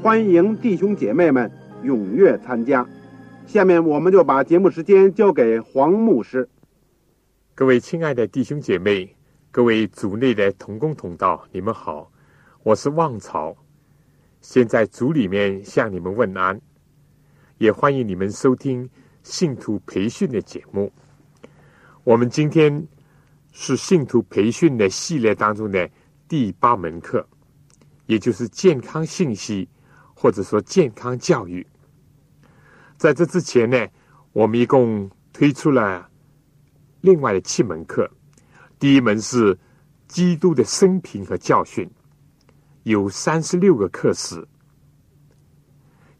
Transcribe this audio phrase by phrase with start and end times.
[0.00, 1.50] 欢迎弟兄姐妹们
[1.82, 2.86] 踊跃参加。
[3.46, 6.48] 下面我们就把节目时间交给黄牧师。
[7.54, 9.16] 各位亲爱的弟兄姐妹，
[9.50, 12.10] 各位组内的同工同道，你们好，
[12.62, 13.56] 我是旺草，
[14.40, 16.60] 先在组里面向你们问安，
[17.58, 18.88] 也欢迎你们收听
[19.22, 20.92] 信徒培训的节目。
[22.04, 22.86] 我们今天。
[23.50, 25.90] 是信徒培训的系列当中的
[26.28, 27.26] 第八门课，
[28.06, 29.66] 也就是健康信息
[30.20, 31.64] 或者说健康教育。
[32.96, 33.86] 在这之前呢，
[34.32, 36.10] 我们一共推出了
[37.02, 38.10] 另外的七门课。
[38.80, 39.56] 第一门是
[40.08, 41.88] 基督的生平和教训，
[42.82, 44.42] 有三十六个课时；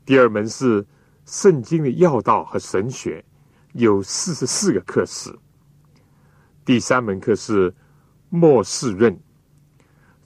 [0.05, 0.87] 第二门是
[1.27, 3.25] 圣经的要道和神学，
[3.73, 5.37] 有四十四个课时。
[6.65, 7.75] 第三门课是
[8.29, 9.19] 末世论，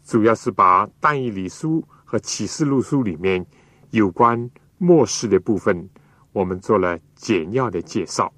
[0.05, 3.47] 主要是把但以理书和启示录书里面
[3.93, 5.87] 有关末世的部分，
[6.33, 8.33] 我们做了简要的介绍。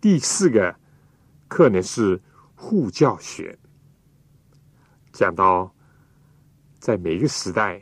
[0.00, 0.74] 第四个
[1.46, 2.20] 课呢是
[2.56, 3.56] 护教学，
[5.12, 5.72] 讲到
[6.80, 7.80] 在每个时代，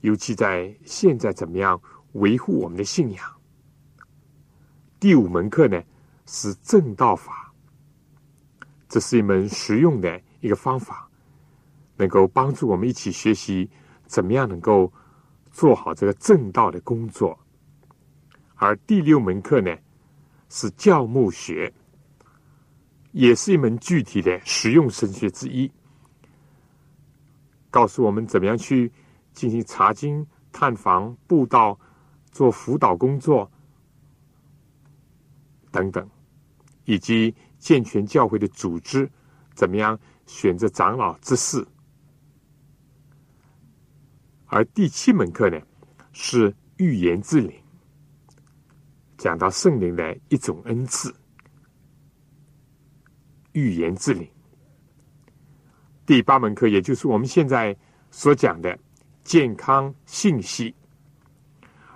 [0.00, 1.80] 尤其在现在怎么样
[2.12, 3.24] 维护我们的信仰。
[5.00, 5.82] 第五门课呢
[6.24, 7.52] 是正道法。
[8.88, 11.10] 这是一门实用的一个方法，
[11.96, 13.68] 能够帮助我们一起学习
[14.06, 14.92] 怎么样能够
[15.50, 17.38] 做好这个正道的工作。
[18.56, 19.76] 而第六门课呢，
[20.48, 21.72] 是教牧学，
[23.12, 25.70] 也是一门具体的实用神学之一，
[27.70, 28.90] 告诉我们怎么样去
[29.32, 31.78] 进行查经、探访、布道、
[32.30, 33.50] 做辅导工作
[35.70, 36.08] 等等，
[36.84, 37.34] 以及。
[37.60, 39.06] 健全教会的组织，
[39.52, 41.62] 怎么样选择长老之事？
[44.52, 45.60] 而第七门课呢，
[46.12, 47.54] 是预言之灵，
[49.16, 51.14] 讲到圣灵的一种恩赐。
[53.52, 54.28] 预言之灵。
[56.04, 57.76] 第八门课，也就是我们现在
[58.10, 58.76] 所讲的
[59.22, 60.74] 健康信息。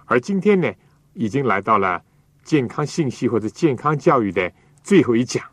[0.05, 0.73] 而今天呢，
[1.15, 2.05] 已经来到了
[2.45, 4.53] 健康信息或者健康教育的
[4.85, 5.45] 最后一讲。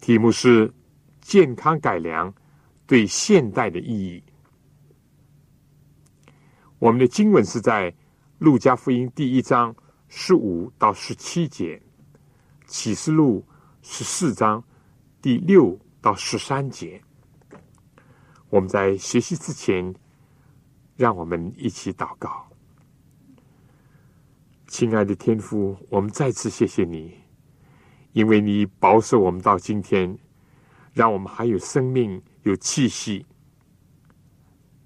[0.00, 0.72] 题目是
[1.20, 2.32] “健康改良
[2.86, 4.22] 对现代的意义”。
[6.82, 7.92] 我们的经文是在
[8.38, 9.72] 《路加福音》第一章
[10.08, 11.80] 十五到十七节，
[12.66, 13.40] 《启示录》
[13.82, 14.60] 十四章
[15.20, 17.00] 第六到十三节。
[18.50, 19.94] 我们在学习之前，
[20.96, 22.48] 让我们一起祷告。
[24.66, 27.14] 亲爱的天父，我们再次谢谢你。
[28.12, 30.18] 因为你保守我们到今天，
[30.92, 33.24] 让我们还有生命、有气息、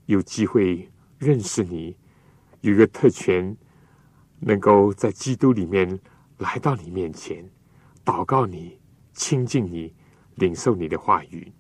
[0.04, 0.86] 有机会
[1.18, 1.96] 认识你，
[2.60, 3.56] 有一个特权，
[4.40, 5.98] 能够在基督里面
[6.38, 7.48] 来到你面前，
[8.04, 8.78] 祷告你、
[9.12, 9.94] 亲近你、
[10.36, 11.52] 领受你的话语。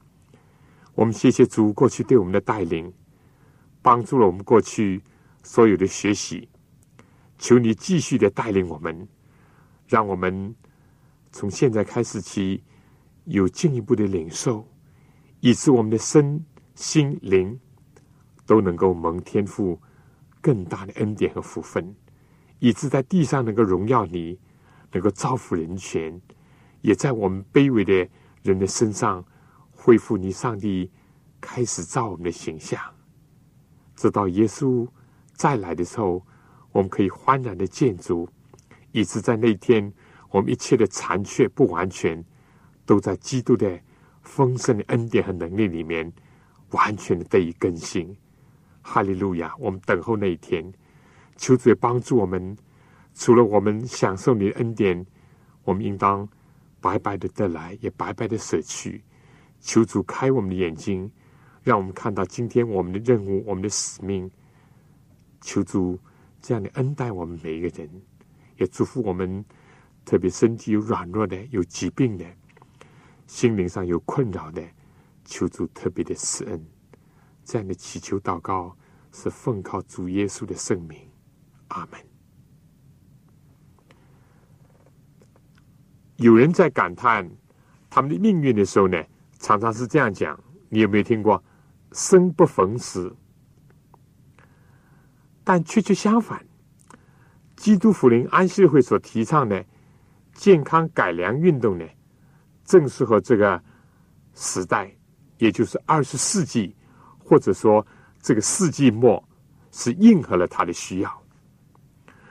[0.94, 2.92] 我们谢谢主过去对我们的带领，
[3.82, 5.02] 帮助了我们过去
[5.42, 6.48] 所有的学习。
[7.38, 9.06] 求你继续的带领我们，
[9.86, 10.54] 让我们。
[11.32, 12.64] 从现在开始起，
[13.24, 14.66] 有进一步的领受，
[15.40, 16.42] 以致我们的身
[16.74, 17.60] 心灵
[18.46, 19.78] 都能够蒙天赋
[20.40, 21.94] 更大的恩典和福分，
[22.60, 24.38] 以致在地上能够荣耀你，
[24.92, 26.18] 能够造福人权，
[26.80, 28.08] 也在我们卑微的
[28.42, 29.24] 人的身上
[29.72, 30.90] 恢复你上帝
[31.40, 32.80] 开始造我们的形象，
[33.96, 34.86] 直到耶稣
[35.34, 36.24] 再来的时候，
[36.72, 38.28] 我们可以欢然的建筑，
[38.92, 39.92] 以致在那天。
[40.30, 42.22] 我们一切的残缺不完全，
[42.84, 43.80] 都在基督的
[44.22, 46.12] 丰盛的恩典和能力里面，
[46.72, 48.14] 完全的得以更新。
[48.88, 49.52] 哈利路亚！
[49.58, 50.72] 我们等候那一天，
[51.36, 52.56] 求主也帮助我们。
[53.14, 55.04] 除了我们享受你的恩典，
[55.64, 56.26] 我们应当
[56.80, 59.02] 白白的得来，也白白的舍去。
[59.58, 61.10] 求主开我们的眼睛，
[61.64, 64.30] 让我们看到今天我们的任务、我们的使命。
[65.40, 65.98] 求主
[66.40, 67.90] 这样的恩待我们每一个人，
[68.56, 69.44] 也祝福我们，
[70.04, 72.24] 特别身体有软弱的、有疾病的、
[73.26, 74.62] 心灵上有困扰的，
[75.24, 76.64] 求主特别的施恩。
[77.46, 78.76] 这样的祈求祷告
[79.12, 80.98] 是奉靠主耶稣的圣名，
[81.68, 82.00] 阿门。
[86.16, 87.30] 有人在感叹
[87.88, 89.00] 他们的命运的时候呢，
[89.38, 90.38] 常常是这样讲：
[90.68, 91.42] 你有没有听过
[91.92, 93.14] “生不逢时”？
[95.44, 96.44] 但确确相反，
[97.54, 99.64] 基督福临安息会所提倡的
[100.34, 101.86] 健康改良运动呢，
[102.64, 103.62] 正适合这个
[104.34, 104.92] 时代，
[105.38, 106.75] 也就是二十世纪。
[107.28, 107.84] 或者说，
[108.22, 109.22] 这个世纪末
[109.72, 111.22] 是应和了他的需要。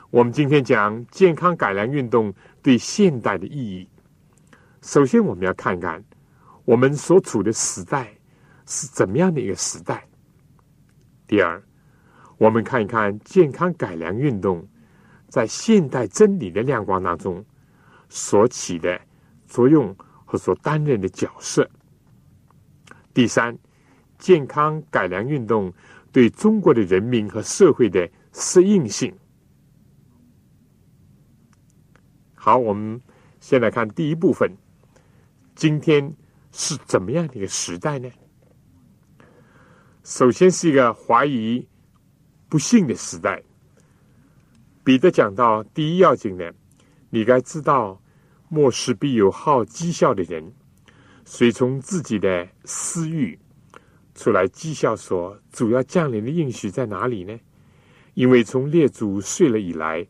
[0.10, 3.90] 我们今天讲健康改良运动对现代的意义。
[4.82, 6.02] 首先，我们要看看
[6.64, 8.16] 我们所处的时代
[8.66, 10.08] 是怎么样的一个时代。
[11.28, 11.62] 第二，
[12.38, 14.66] 我们看一看健康改良运动
[15.28, 17.44] 在现代真理的亮光当中
[18.08, 18.98] 所起的
[19.46, 19.94] 作用
[20.24, 21.70] 和所担任的角色。
[23.14, 23.58] 第三。
[24.18, 25.74] 健康改良运动
[26.12, 29.14] 对中国的人民和社会的适应性。
[32.34, 33.02] 好，我们
[33.40, 34.50] 先来看第一部分。
[35.56, 36.14] 今天
[36.52, 38.10] 是怎么样的一个时代呢？
[40.04, 41.68] 首先是一个怀疑、
[42.48, 43.42] 不幸的时代。
[44.84, 46.52] 彼得讲到第一要紧呢，
[47.10, 48.00] 你该知道，
[48.50, 50.54] 末世必有好讥笑的人，
[51.26, 53.40] 随从自己的私欲。
[54.16, 57.38] 出来讥笑说：“主要降临的应许在哪里呢？
[58.14, 60.08] 因为从列祖睡了以来，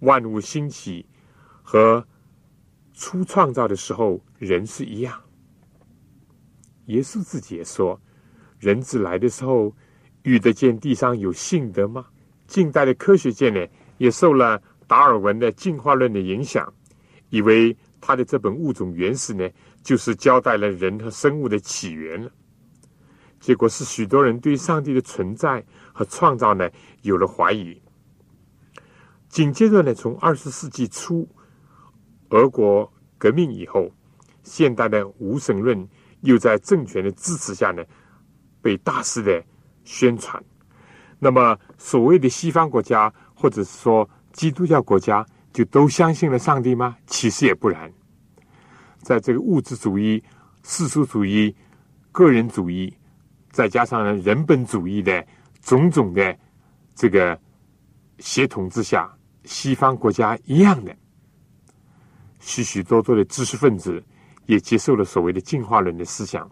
[0.00, 1.06] 万物兴起
[1.62, 2.06] 和
[2.92, 5.18] 初创造的时候人是一样。
[6.86, 7.98] 耶稣自己也说，
[8.58, 9.74] 人子来的时候
[10.22, 12.06] 遇得见地上有信德吗？
[12.46, 13.66] 近代的科学界呢，
[13.96, 16.70] 也受了达尔文的进化论的影响，
[17.30, 19.50] 以为他的这本《物种原始》呢，
[19.82, 22.30] 就是交代了人和生物的起源了。”
[23.38, 26.68] 结果是许多人对上帝的存在和创造呢
[27.02, 27.80] 有了怀疑。
[29.28, 31.28] 紧接着呢，从二十世纪初
[32.30, 33.90] 俄国革命以后，
[34.42, 35.86] 现代的无神论
[36.22, 37.84] 又在政权的支持下呢
[38.62, 39.44] 被大肆的
[39.84, 40.42] 宣传。
[41.18, 46.96] 那么，所谓的西方国家或者是说基督教国家，就都相信了上帝吗？
[47.06, 47.92] 其实也不然。
[49.02, 50.22] 在这个物质主义、
[50.62, 51.54] 世俗主义、
[52.10, 52.92] 个人主义。
[53.56, 55.26] 再加上，人本主义的
[55.62, 56.38] 种种的
[56.94, 57.40] 这个
[58.18, 59.10] 协同之下，
[59.44, 60.94] 西方国家一样的
[62.38, 64.04] 许许多多的知识分子
[64.44, 66.46] 也接受了所谓的进化论的思想。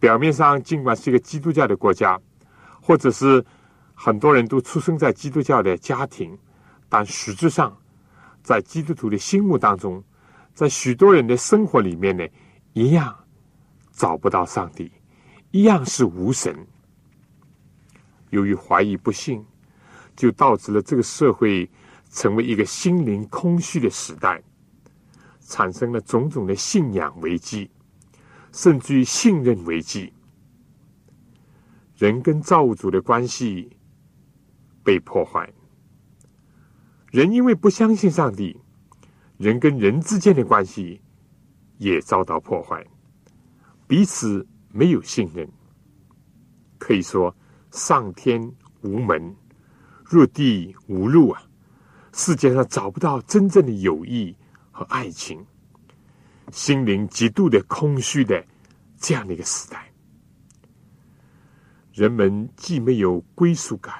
[0.00, 2.20] 表面上尽管是一个基督教的国家，
[2.80, 3.44] 或者是
[3.94, 6.36] 很多人都出生在基督教的家庭，
[6.88, 7.78] 但实质上
[8.42, 10.02] 在基督徒的心目当中，
[10.52, 12.26] 在许多人的生活里面呢，
[12.72, 13.16] 一样
[13.92, 14.90] 找不到上帝。
[15.52, 16.66] 一样是无神。
[18.30, 19.44] 由于怀疑不信，
[20.16, 21.70] 就导致了这个社会
[22.10, 24.42] 成为一个心灵空虚的时代，
[25.40, 27.70] 产生了种种的信仰危机，
[28.50, 30.10] 甚至于信任危机。
[31.96, 33.76] 人跟造物主的关系
[34.82, 35.52] 被破坏，
[37.10, 38.58] 人因为不相信上帝，
[39.36, 41.02] 人跟人之间的关系
[41.76, 42.82] 也遭到破坏，
[43.86, 44.46] 彼此。
[44.72, 45.48] 没有信任，
[46.78, 47.34] 可以说
[47.70, 48.40] 上天
[48.80, 49.36] 无门，
[50.04, 51.42] 入地无路啊！
[52.12, 54.34] 世界上找不到真正的友谊
[54.70, 55.44] 和爱情，
[56.50, 58.44] 心灵极度的空虚的
[58.98, 59.90] 这样的一个时代，
[61.92, 63.94] 人们既没有归属感，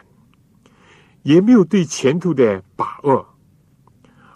[1.22, 3.26] 也没有对前途的把握，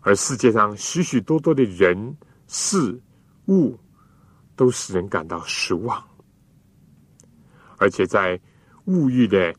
[0.01, 2.17] 而世界上许许多多的人
[2.47, 2.99] 事
[3.49, 3.79] 物
[4.55, 6.03] 都使人感到失望。
[7.79, 8.41] 而且在
[8.87, 9.55] 物欲的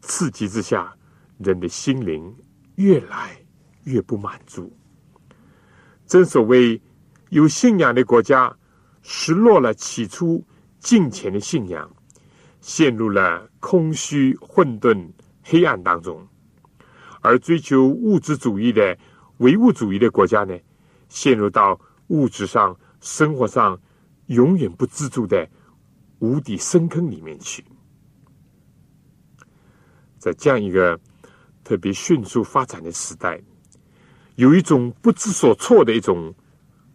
[0.00, 0.94] 刺激之下，
[1.38, 2.34] 人的心灵
[2.76, 3.36] 越来
[3.84, 4.70] 越不满足。
[6.06, 6.80] 正所谓，
[7.30, 8.54] 有信仰的国家
[9.02, 10.44] 失落了起初
[10.78, 11.90] 敬虔的信仰，
[12.60, 15.08] 陷入了空虚、混沌、
[15.42, 16.16] 黑暗当中；
[17.20, 18.96] 而追求物质主义的
[19.38, 20.56] 唯物主义的国家呢，
[21.08, 23.80] 陷入到物质上、生活上
[24.26, 25.48] 永远不自助的。
[26.18, 27.64] 无底深坑里面去。
[30.18, 30.98] 在这样一个
[31.62, 33.40] 特别迅速发展的时代，
[34.34, 36.34] 有一种不知所措的一种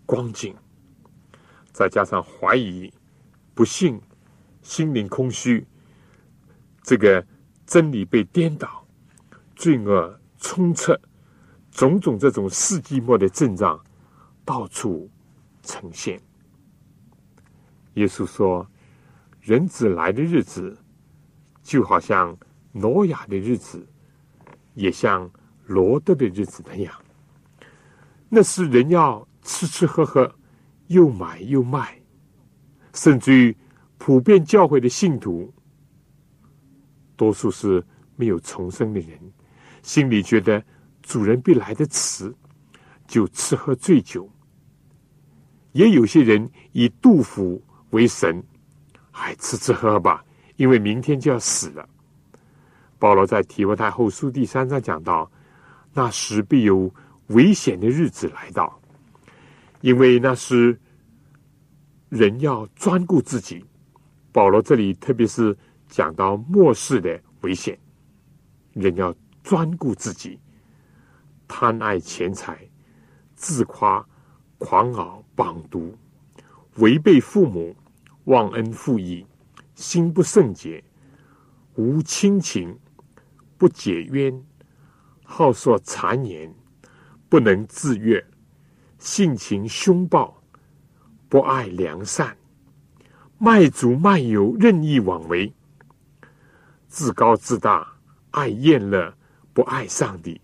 [0.06, 0.56] 光景，
[1.72, 2.92] 再加上怀疑、
[3.54, 4.02] 不幸、
[4.62, 5.66] 心灵空虚，
[6.84, 7.26] 这个
[7.66, 8.86] 真理被颠倒，
[9.56, 11.00] 罪恶充斥，
[11.72, 13.80] 种种这种世纪末的阵仗
[14.44, 15.10] 到处
[15.64, 16.22] 呈现。
[17.94, 18.68] 耶稣说
[19.42, 20.78] ：“人子来的日子，
[21.64, 22.38] 就好像
[22.72, 23.84] 挪亚的日子，
[24.76, 25.30] 也像
[25.66, 26.94] 罗德的日子那样。
[28.30, 30.32] 那是人要吃吃喝喝，
[30.88, 32.00] 又买又卖，
[32.94, 33.58] 甚至于
[33.98, 35.52] 普遍教会的信徒，
[37.16, 37.84] 多数是
[38.16, 39.20] 没有重生的人，
[39.82, 40.64] 心里觉得
[41.02, 42.32] 主人必来的迟，
[43.08, 44.30] 就吃喝醉酒。
[45.72, 47.60] 也有些人以杜甫。”
[47.92, 48.42] 为神，
[49.12, 50.26] 还吃吃喝喝吧，
[50.56, 51.88] 因为明天就要死了。
[52.98, 55.30] 保罗在提摩太后书第三章讲到，
[55.94, 56.92] 那时必有
[57.28, 58.80] 危险的日子来到，
[59.82, 60.80] 因为那是
[62.10, 63.66] 人要专顾自己。
[64.32, 65.56] 保罗这里特别是
[65.90, 67.78] 讲到末世的危险，
[68.74, 69.14] 人要
[69.44, 70.40] 专顾自己，
[71.48, 72.58] 贪爱钱财，
[73.36, 74.06] 自夸，
[74.58, 75.94] 狂傲，绑毒，
[76.78, 77.76] 违背父母。
[78.26, 79.26] 忘恩负义，
[79.74, 80.84] 心不圣洁，
[81.76, 82.78] 无亲情，
[83.58, 84.44] 不解冤，
[85.24, 86.54] 好说谗言，
[87.28, 88.24] 不能自悦，
[89.00, 90.42] 性情凶暴，
[91.28, 92.38] 不爱良善，
[93.40, 95.52] 卖主卖友，任意妄为，
[96.88, 97.96] 自高自大，
[98.32, 99.14] 爱厌乐，
[99.54, 100.40] 不爱上帝，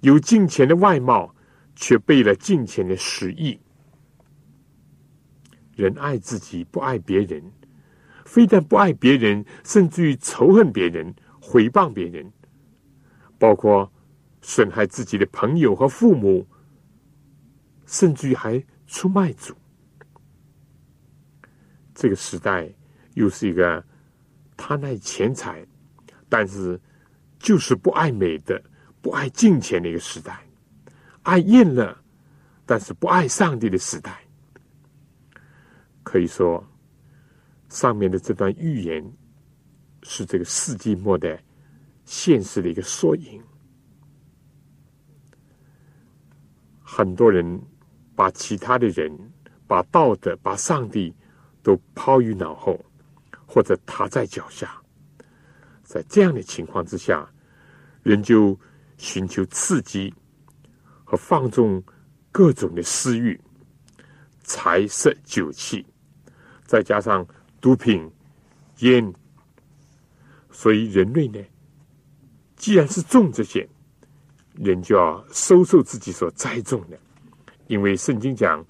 [0.00, 1.34] 有金钱的外貌，
[1.74, 3.58] 却背了金钱的实意。
[5.76, 7.40] 人爱自己，不爱别人；
[8.24, 12.32] 非但不爱别人，甚至于仇恨别人、毁谤别人，
[13.38, 13.92] 包括
[14.40, 16.46] 损害自己的朋友和父母，
[17.84, 19.54] 甚至于还出卖主。
[21.94, 22.68] 这个时代
[23.14, 23.84] 又是一个
[24.56, 25.64] 贪爱钱财，
[26.28, 26.80] 但是
[27.38, 28.62] 就是不爱美的、
[29.02, 30.32] 不爱金钱的一个时代；
[31.22, 31.96] 爱厌乐，
[32.64, 34.25] 但是不爱上帝的时代。
[36.06, 36.64] 可以说，
[37.68, 39.04] 上面的这段预言
[40.04, 41.36] 是这个世纪末的
[42.04, 43.42] 现实的一个缩影。
[46.80, 47.60] 很多人
[48.14, 49.10] 把其他的人、
[49.66, 51.12] 把道德、把上帝
[51.60, 52.80] 都抛于脑后，
[53.44, 54.80] 或者踏在脚下。
[55.82, 57.28] 在这样的情况之下，
[58.04, 58.56] 人就
[58.96, 60.14] 寻求刺激
[61.04, 61.82] 和放纵
[62.30, 63.40] 各种的私欲、
[64.44, 65.84] 财色酒气。
[66.66, 67.26] 再加上
[67.60, 68.10] 毒品、
[68.80, 69.14] 烟，
[70.50, 71.40] 所以人类呢，
[72.56, 73.68] 既然是种这些，
[74.54, 76.98] 人就要收受自己所栽种的。
[77.68, 78.64] 因为圣经讲，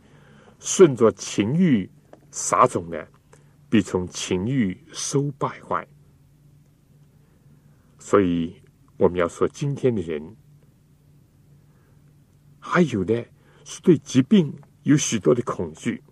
[0.58, 1.90] 顺着情欲
[2.30, 3.08] 撒种的，
[3.68, 5.86] 必从情欲收败坏。
[7.98, 8.54] 所以
[8.96, 10.36] 我们要说，今天的人，
[12.58, 13.24] 还有呢，
[13.64, 16.02] 是对疾病有许多的恐惧。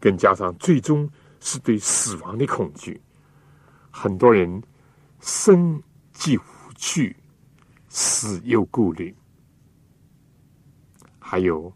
[0.00, 1.08] 更加上，最终
[1.40, 3.00] 是对死亡的恐惧。
[3.90, 4.62] 很多人
[5.20, 6.42] 生既无
[6.76, 7.16] 惧，
[7.88, 9.14] 死又顾虑。
[11.18, 11.72] 还有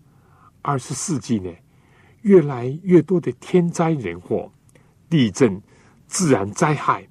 [0.62, 1.52] 二十世纪呢，
[2.22, 4.50] 越来越多的天灾人祸、
[5.10, 5.60] 地震、
[6.06, 7.06] 自然灾害，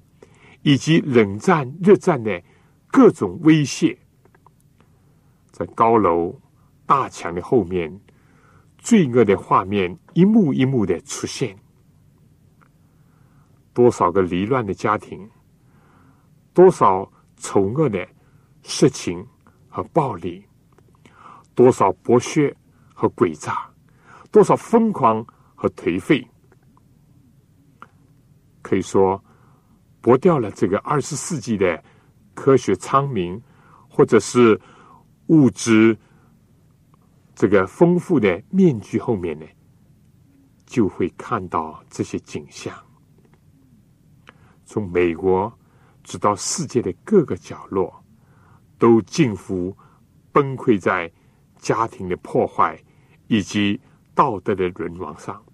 [0.62, 2.42] 以及冷战、热战的
[2.90, 3.96] 各种威胁，
[5.50, 6.34] 在高楼
[6.86, 8.00] 大墙的后面。
[8.82, 11.56] 罪恶的画面一幕一幕的出现，
[13.72, 15.30] 多少个离乱的家庭，
[16.52, 18.04] 多少丑恶的
[18.64, 19.24] 色情
[19.68, 20.44] 和暴力，
[21.54, 22.52] 多少剥削
[22.92, 23.70] 和诡诈，
[24.32, 25.24] 多少疯狂
[25.54, 26.26] 和颓废，
[28.62, 29.22] 可以说
[30.02, 31.80] 剥掉了这个二十世纪的
[32.34, 33.40] 科学昌明，
[33.88, 34.60] 或者是
[35.28, 35.96] 物质。
[37.42, 39.44] 这个丰富的面具后面呢，
[40.64, 42.72] 就会看到这些景象。
[44.64, 45.52] 从美国
[46.04, 47.92] 直到世界的各个角落，
[48.78, 49.76] 都近乎
[50.30, 51.10] 崩溃在
[51.58, 52.80] 家庭的破坏
[53.26, 53.80] 以及
[54.14, 55.44] 道德的沦亡上，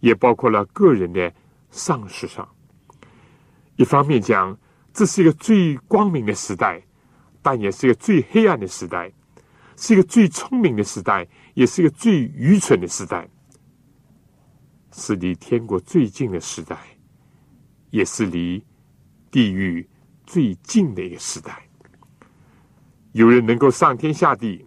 [0.00, 1.30] 也包括了个人的
[1.68, 2.48] 丧失上。
[3.76, 4.58] 一方面讲，
[4.94, 6.82] 这是一个最光明的时代，
[7.42, 9.12] 但也是一个最黑暗的时代。
[9.76, 13.28] 是一个最聪明的时代，也是一个最愚蠢的时代，
[14.92, 16.78] 是离天国最近的时代，
[17.90, 18.64] 也是离
[19.30, 19.86] 地狱
[20.24, 21.62] 最近的一个时代。
[23.12, 24.66] 有人能够上天下地，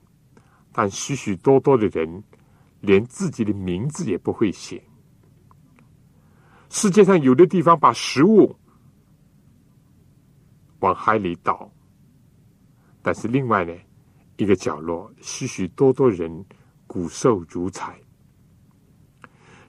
[0.71, 2.23] 但许许多多的人
[2.81, 4.83] 连自己的名字也不会写。
[6.69, 8.55] 世界上有的地方把食物
[10.79, 11.71] 往海里倒，
[13.01, 13.73] 但是另外呢，
[14.39, 16.45] 一个角落许许多多人
[16.87, 17.99] 骨瘦如柴。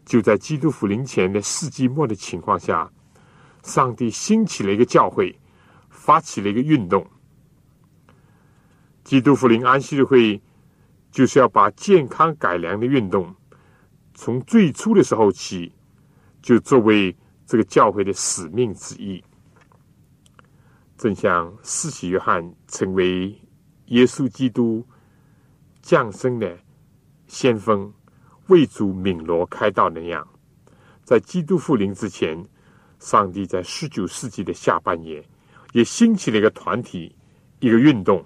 [0.05, 2.89] 就在基督福临前的世纪末的情况下，
[3.65, 5.37] 上帝兴起了一个教会，
[5.89, 7.05] 发起了一个运动。
[9.03, 10.41] 基督福临安息日会
[11.11, 13.35] 就是要把健康改良的运动，
[14.15, 15.73] 从最初的时候起，
[16.41, 19.23] 就作为这个教会的使命之一。
[20.97, 23.37] 正像四喜约翰成为
[23.91, 24.85] 耶稣基督
[25.81, 26.59] 降生的
[27.29, 27.93] 先锋。
[28.47, 30.27] 为主敏罗开道那样，
[31.05, 32.37] 在基督复临之前，
[32.99, 35.25] 上帝在十九世纪的下半叶
[35.73, 37.15] 也兴起了一个团体、
[37.61, 38.25] 一个运动，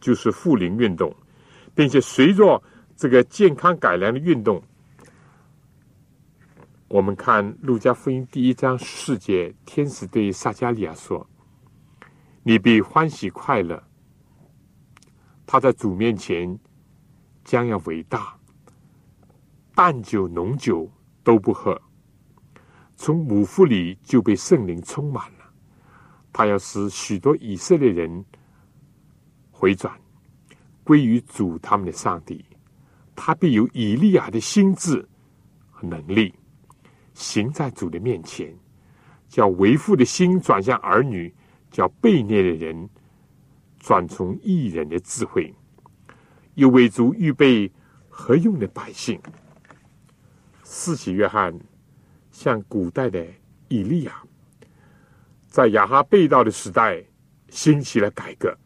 [0.00, 1.14] 就是复临运动，
[1.74, 2.62] 并且随着
[2.96, 4.62] 这个健康改良的运动，
[6.88, 11.28] 我们看路加福音第一章四节，天使对撒加利亚说
[12.42, 13.82] ：“你必欢喜快乐，
[15.48, 16.58] 他在主面前
[17.42, 18.36] 将要伟大。”
[19.74, 20.90] 淡酒浓酒
[21.22, 21.80] 都不喝，
[22.96, 25.52] 从母腹里就被圣灵充满了。
[26.32, 28.24] 他要使许多以色列人
[29.52, 29.96] 回转
[30.82, 32.44] 归于主他们的上帝。
[33.14, 35.08] 他必有以利亚的心智
[35.70, 36.34] 和能力，
[37.14, 38.52] 行在主的面前，
[39.28, 41.32] 叫为父的心转向儿女，
[41.70, 42.90] 叫被虐的人
[43.78, 45.54] 转从异人的智慧，
[46.54, 47.70] 又为主预备
[48.08, 49.20] 何用的百姓。
[50.62, 51.58] 四喜约翰
[52.30, 53.26] 像古代的
[53.68, 54.22] 以利亚，
[55.46, 57.02] 在亚哈被盗的时代
[57.48, 58.56] 兴起了改革。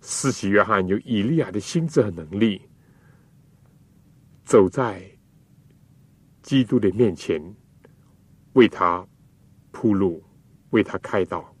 [0.00, 2.60] 四喜约翰有以利亚的心智和能力，
[4.44, 5.02] 走在
[6.42, 7.42] 基督的面前，
[8.52, 9.06] 为他
[9.70, 10.22] 铺路，
[10.70, 11.53] 为他开道。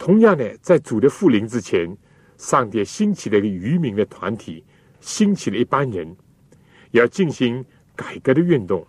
[0.00, 1.94] 同样的，在主的复临之前，
[2.38, 4.64] 上帝兴起了一个渔民的团体，
[4.98, 6.16] 兴起了一班人。
[6.92, 7.62] 要进行
[7.94, 8.84] 改革的运动，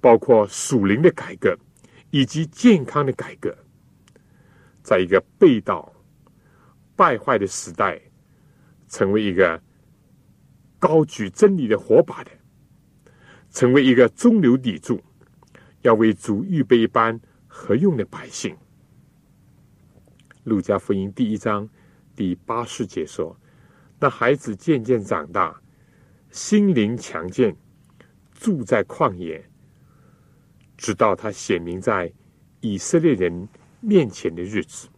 [0.00, 1.56] 包括属灵的改革
[2.10, 3.56] 以及健康的改革。
[4.82, 5.94] 在一个被盗、
[6.96, 8.00] 败坏的时代，
[8.88, 9.62] 成为一个
[10.80, 12.30] 高举真理的火把的，
[13.52, 15.00] 成为一个中流砥柱，
[15.82, 18.56] 要为主预备一般合用的百姓。
[20.44, 21.68] 路加福音第一章
[22.16, 23.36] 第八十节说
[24.00, 25.60] ：“那孩子渐渐长大。”
[26.32, 27.54] 心灵强健，
[28.32, 29.44] 住在旷野，
[30.78, 32.10] 直到他显明在
[32.60, 33.46] 以色列人
[33.80, 34.88] 面前的日子。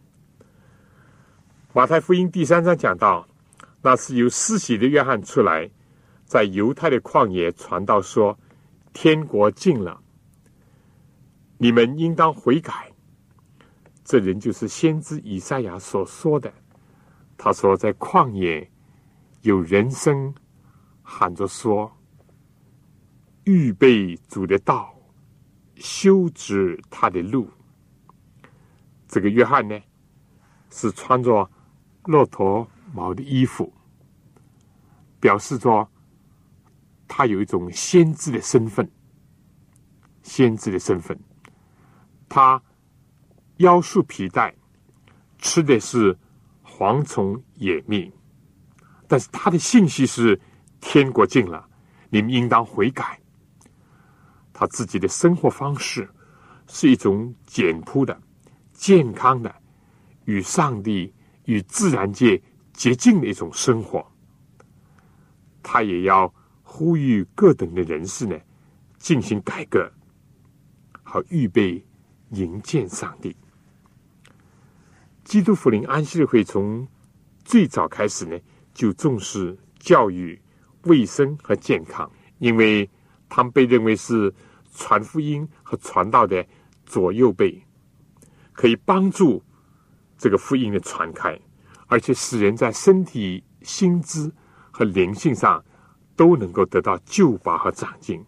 [1.73, 3.27] 马太福音第三章讲到，
[3.81, 5.69] 那是由施洗的约翰出来，
[6.23, 8.39] 在犹太的旷野传道说
[8.93, 10.01] ：“天国近了，
[11.57, 12.89] 你们应当悔改。”
[14.05, 16.53] 这人就是先知以赛亚所说的。
[17.35, 18.71] 他说，在旷野
[19.41, 20.33] 有人声。
[21.07, 21.95] 喊着说
[23.45, 24.91] ：“预备主的道，
[25.75, 27.47] 修直他的路。”
[29.07, 29.79] 这个约翰呢，
[30.71, 31.47] 是穿着
[32.05, 33.71] 骆驼毛的衣服，
[35.19, 35.87] 表示着
[37.07, 38.89] 他有一种先知的身份。
[40.23, 41.15] 先知的身份，
[42.27, 42.59] 他
[43.57, 44.53] 腰束皮带，
[45.37, 46.17] 吃的是
[46.65, 48.11] 蝗虫野蜜，
[49.07, 50.39] 但是他的信息是。
[50.81, 51.67] 天国近了，
[52.11, 53.19] 你们应当悔改。
[54.53, 56.07] 他自己的生活方式
[56.67, 58.21] 是一种简朴的、
[58.71, 59.55] 健康的，
[60.25, 61.11] 与上帝、
[61.45, 62.39] 与自然界
[62.71, 64.05] 接近的一种生活。
[65.63, 68.37] 他也要呼吁各等的人士呢，
[68.99, 69.91] 进行改革，
[71.01, 71.83] 好预备
[72.29, 73.35] 迎见上帝。
[75.25, 76.87] 基督福临安息日会从
[77.43, 78.39] 最早开始呢，
[78.73, 80.41] 就重视教育。
[80.85, 82.07] 卫生和健康，
[82.37, 82.87] 因为
[83.27, 84.31] 他们被认为是
[84.75, 86.45] 传福音和传道的
[86.85, 87.59] 左右臂，
[88.53, 89.43] 可以帮助
[90.15, 91.35] 这个福音的传开，
[91.87, 94.31] 而且使人在身体、心智
[94.69, 95.65] 和灵性上
[96.15, 98.23] 都能够得到救拔和长进。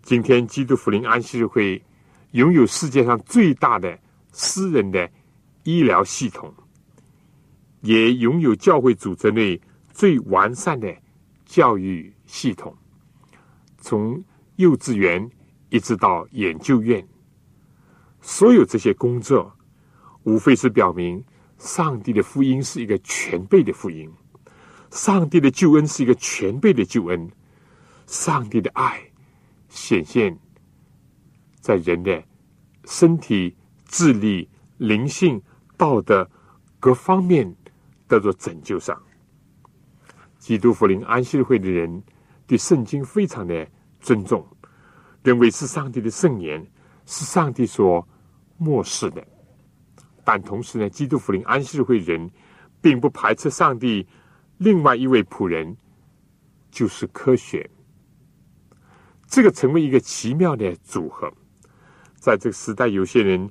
[0.00, 1.84] 今天，基督福临安息日会
[2.30, 3.98] 拥有世界上最大的
[4.30, 5.10] 私人的
[5.64, 6.54] 医疗系统，
[7.80, 9.60] 也拥有教会组织内。
[9.92, 10.92] 最完善的
[11.44, 12.76] 教育系统，
[13.78, 14.20] 从
[14.56, 15.30] 幼稚园
[15.68, 17.06] 一直到研究院，
[18.20, 19.56] 所有这些工作，
[20.24, 21.24] 无非是表明
[21.58, 24.10] 上帝的福音是一个全备的福音，
[24.90, 27.30] 上帝的救恩是一个全备的救恩，
[28.08, 29.00] 上帝的爱
[29.68, 30.36] 显现
[31.60, 32.20] 在人的
[32.84, 34.48] 身体、智力、
[34.78, 35.40] 灵性、
[35.84, 36.26] 道德
[36.80, 37.54] 各方面
[38.08, 38.98] 得到拯救上。
[40.38, 42.02] 基督福临安息会的人
[42.46, 43.68] 对圣经非常的
[44.00, 44.46] 尊重，
[45.22, 46.66] 认为是上帝的圣言，
[47.04, 48.08] 是上帝所
[48.56, 49.22] 漠视的。
[50.24, 52.30] 但同时呢，基督福临安息会人
[52.80, 54.08] 并不排斥上帝
[54.56, 55.76] 另外一位仆人，
[56.70, 57.68] 就是科学。
[59.26, 61.30] 这个成为一个奇妙的组合。
[62.14, 63.50] 在这个时代，有些人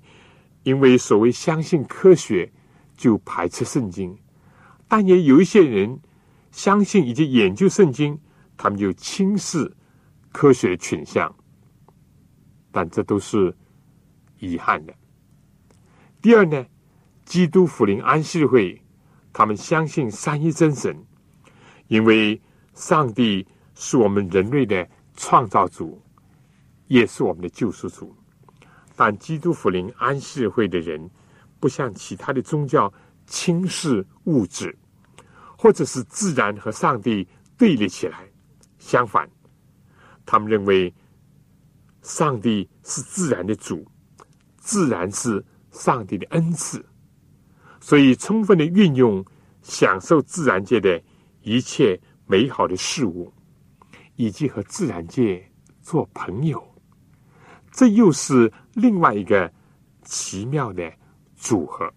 [0.64, 2.52] 因为所谓相信科学，
[2.96, 4.16] 就排斥圣经；
[4.88, 6.00] 但也有一些人
[6.52, 8.18] 相信以及研究圣经，
[8.58, 9.72] 他们就轻视
[10.32, 11.34] 科学的倾向。
[12.72, 13.56] 但这都是
[14.40, 14.94] 遗憾的。
[16.22, 16.66] 第二呢，
[17.26, 18.82] 基督福临安息会，
[19.32, 20.98] 他们相信三一真神，
[21.88, 22.42] 因为
[22.74, 23.46] 上帝
[23.76, 26.02] 是我们人类的创造主，
[26.88, 28.16] 也是我们的救赎主。
[29.06, 31.12] 但基督福临安息日会的人，
[31.60, 32.90] 不像其他的宗教
[33.28, 34.74] 轻视物质，
[35.58, 38.26] 或者是自然和上帝对立起来。
[38.80, 39.30] 相反，
[40.26, 40.94] 他们认为
[42.02, 43.86] 上帝是自然的主，
[44.56, 45.44] 自然是。
[45.72, 46.86] 上帝的恩赐，
[47.82, 49.26] 所以充分的运用、
[49.64, 51.02] 享受自然界的
[51.42, 53.34] 一切美好的事物，
[54.16, 55.44] 以及和自然界
[55.82, 56.64] 做朋友，
[57.72, 59.52] 这又是另外一个
[60.04, 60.92] 奇妙的
[61.36, 61.92] 组合。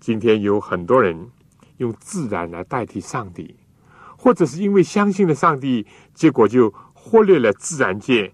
[0.00, 1.30] 今天有很多人
[1.76, 3.56] 用自然来代替上帝，
[4.16, 8.32] 或者是因为相信了上帝，结果就忽略了自然界。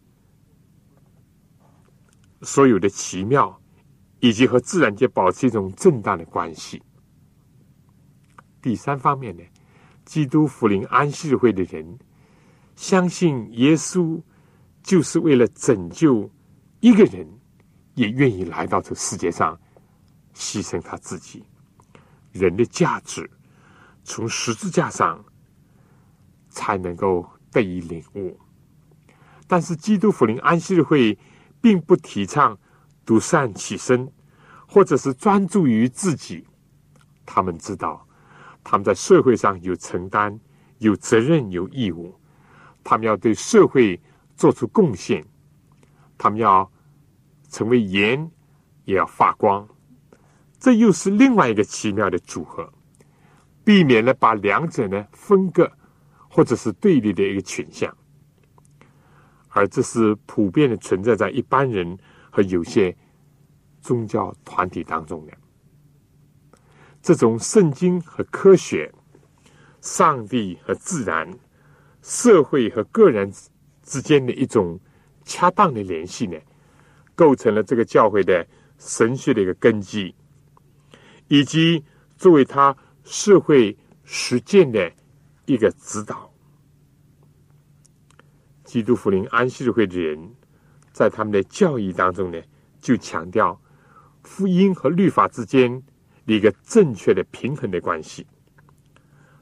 [2.42, 3.60] 所有的奇妙，
[4.20, 6.80] 以及和自然界保持一种正当的关系。
[8.62, 9.42] 第三方面呢，
[10.04, 11.98] 基督福临安息会的人
[12.76, 14.20] 相信耶稣
[14.88, 16.30] 就是为了拯救
[16.80, 17.28] 一个人，
[17.94, 19.60] 也愿意来到这世界上
[20.34, 21.44] 牺牲他自己。
[22.32, 23.28] 人的价值
[24.02, 25.22] 从十字架上
[26.48, 28.34] 才能够得以领悟。
[29.46, 31.18] 但是基督福临安息日会。
[31.60, 32.56] 并不提倡
[33.04, 34.08] 独善其身，
[34.64, 36.46] 或者是专注于自己。
[37.26, 38.06] 他们知道，
[38.62, 40.38] 他们在社会上有承担、
[40.78, 42.14] 有责任、有义务。
[42.84, 44.00] 他们要对社会
[44.38, 45.22] 做出贡献，
[46.16, 46.70] 他们要
[47.50, 48.30] 成为盐，
[48.84, 49.68] 也要发光。
[50.58, 52.72] 这又是另外一个奇妙的组合，
[53.64, 55.70] 避免了把两者呢分割，
[56.30, 57.94] 或者是对立的一个倾向。
[59.48, 61.98] 而这是普遍的存在在一般人
[62.30, 62.96] 和有些
[63.80, 65.32] 宗教团体当中的
[67.02, 68.92] 这种圣经和科学、
[69.80, 71.28] 上帝和自然、
[72.02, 73.32] 社会和个人
[73.88, 74.78] 之间的一种
[75.24, 76.38] 恰当的联系呢，
[77.14, 78.46] 构成了这个教会的
[78.76, 80.14] 神学的一个根基，
[81.28, 81.82] 以及
[82.18, 83.74] 作为他社会
[84.04, 84.92] 实践的
[85.46, 86.30] 一个指导。
[88.62, 90.34] 基督福临安息日会的人，
[90.92, 92.38] 在他们的教义当中呢，
[92.78, 93.58] 就强调
[94.22, 95.82] 福音和律法之间
[96.26, 98.26] 一个正确的平衡的关系。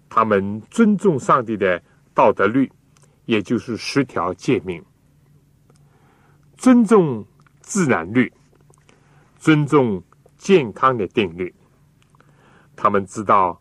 [0.09, 1.83] 他们尊重上帝的
[2.15, 2.71] 道德律，
[3.27, 4.83] 也就是十条诫命；
[6.57, 7.25] 尊重
[7.61, 8.33] 自然律，
[9.39, 10.03] 尊重
[10.37, 11.55] 健康的定律。
[12.75, 13.61] 他们知道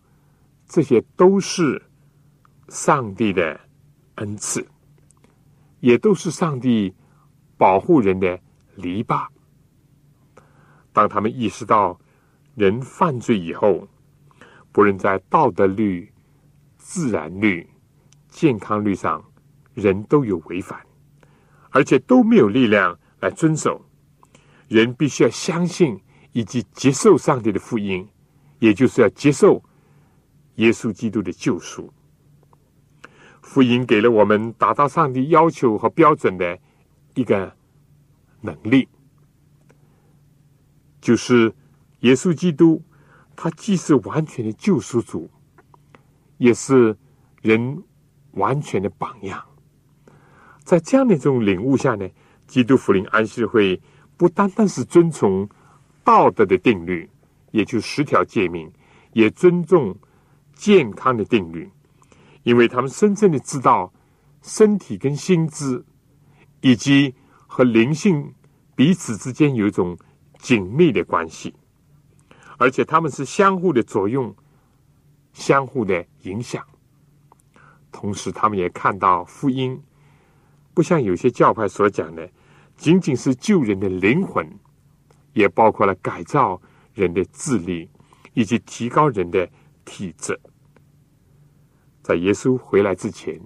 [0.66, 1.80] 这些都是
[2.70, 3.60] 上帝的
[4.16, 4.66] 恩赐。
[5.82, 6.92] 也都是上帝
[7.58, 8.40] 保护人的
[8.76, 9.28] 篱笆。
[10.92, 12.00] 当他们意识到
[12.56, 13.88] 人犯罪以后，
[14.72, 16.12] 不论在道德律、
[16.76, 17.70] 自然律、
[18.30, 19.24] 健康律上，
[19.76, 20.80] 人都有违反，
[21.70, 23.86] 而且都没有力量来遵守。
[24.68, 28.08] 人必须要相信以及接受上帝的福音，
[28.58, 29.64] 也就是要接受
[30.56, 31.94] 耶稣基督的救赎。
[33.44, 36.58] 福音给了我们达到上帝要求和标准的
[37.14, 37.56] 一个
[38.42, 38.88] 能力，
[41.00, 41.54] 就是
[42.00, 42.82] 耶稣基督，
[43.36, 45.30] 他既是完全的救赎主，
[46.38, 46.98] 也是
[47.44, 47.84] 人
[48.32, 49.46] 完全的榜样。
[50.66, 52.10] 在这样的一种领悟下呢，
[52.48, 53.80] 基督福临安息会
[54.18, 55.48] 不单单是遵从
[56.04, 57.08] 道德的定律，
[57.52, 58.70] 也就十条诫命，
[59.14, 59.96] 也尊重
[60.56, 61.70] 健康的定律。
[62.44, 63.94] 因为他们深深的知道，
[64.42, 65.84] 身体跟心智，
[66.62, 67.14] 以及
[67.48, 68.34] 和灵性
[68.76, 69.98] 彼此之间有一种
[70.40, 71.54] 紧密的关系，
[72.58, 74.36] 而且他们是相互的作用、
[75.34, 76.64] 相互的影响。
[77.92, 79.82] 同时，他们也看到福音，
[80.76, 82.30] 不像有些教派所讲的，
[82.78, 84.48] 仅仅是救人的灵魂，
[85.34, 86.62] 也包括了改造
[86.94, 87.90] 人的智力
[88.34, 89.50] 以及提高人的
[89.86, 90.40] 体质。
[92.04, 93.42] 在耶稣回来之前，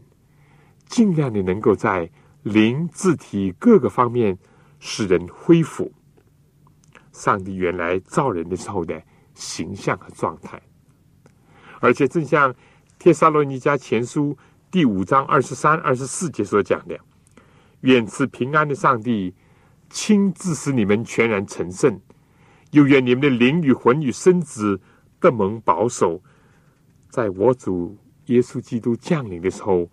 [0.87, 2.09] 尽量的能够在
[2.41, 4.37] 灵、字体各个方面
[4.79, 5.89] 使人恢复
[7.13, 9.01] 上帝原来造人的时候的
[9.35, 10.61] 形象和状态，
[11.79, 12.53] 而且正像。
[13.01, 14.35] 《帖撒罗尼迦前书》
[14.69, 16.99] 第五章二十三、二十四节所讲的，
[17.81, 19.33] 愿赐平安的上帝
[19.89, 21.99] 亲自使你们全然成圣，
[22.71, 24.79] 又愿你们的灵与魂与身子
[25.19, 26.21] 得蒙保守，
[27.09, 29.89] 在我主耶稣基督降临的时候，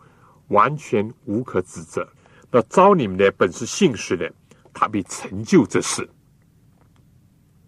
[0.49, 2.09] 完全无可指责。
[2.51, 4.33] 那招你们的本是信实的，
[4.73, 6.09] 他必成就这事。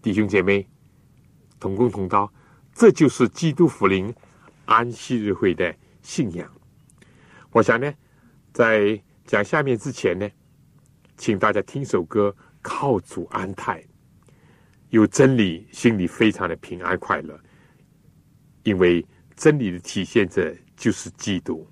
[0.01, 0.67] 弟兄姐妹，
[1.59, 2.31] 同工同道，
[2.73, 4.13] 这就是基督福临。
[4.65, 6.47] 安息日会的信仰，
[7.51, 7.91] 我想呢，
[8.53, 10.27] 在讲下面之前呢，
[11.15, 13.85] 请大家听首歌，靠主安泰，
[14.89, 17.39] 有真理，心里非常的平安快乐，
[18.63, 21.67] 因为真理的体现者就是基督。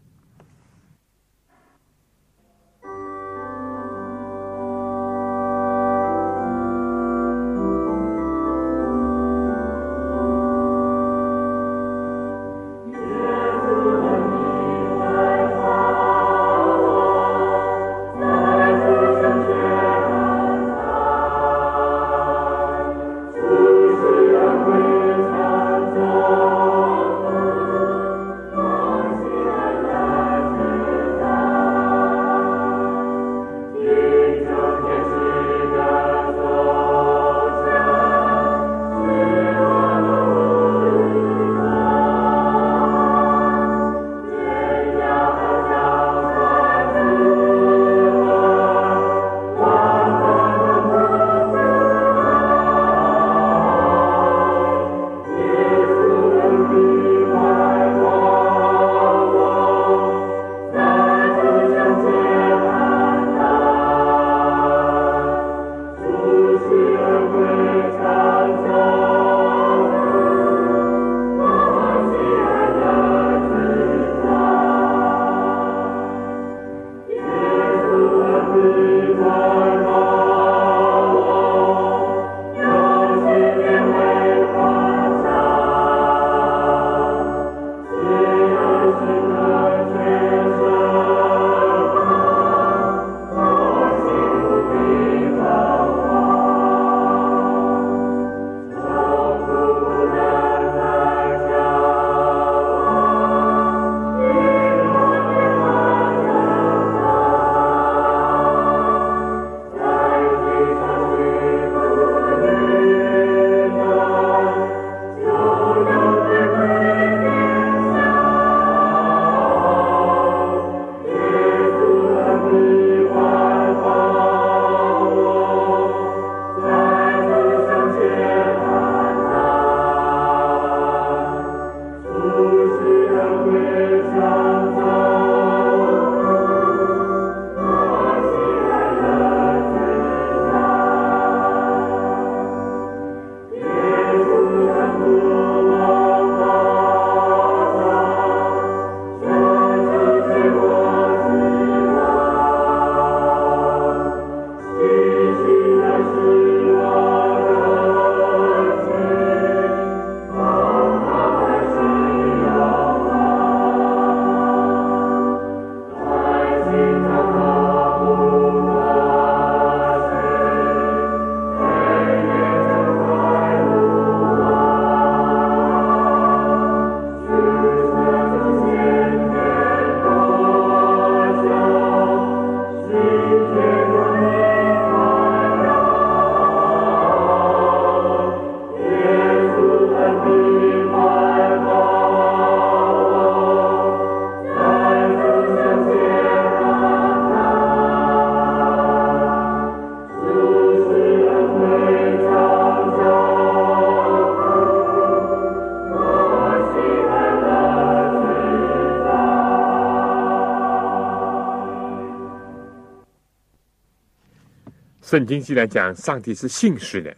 [215.07, 217.15] 圣经既然讲上帝是信实的，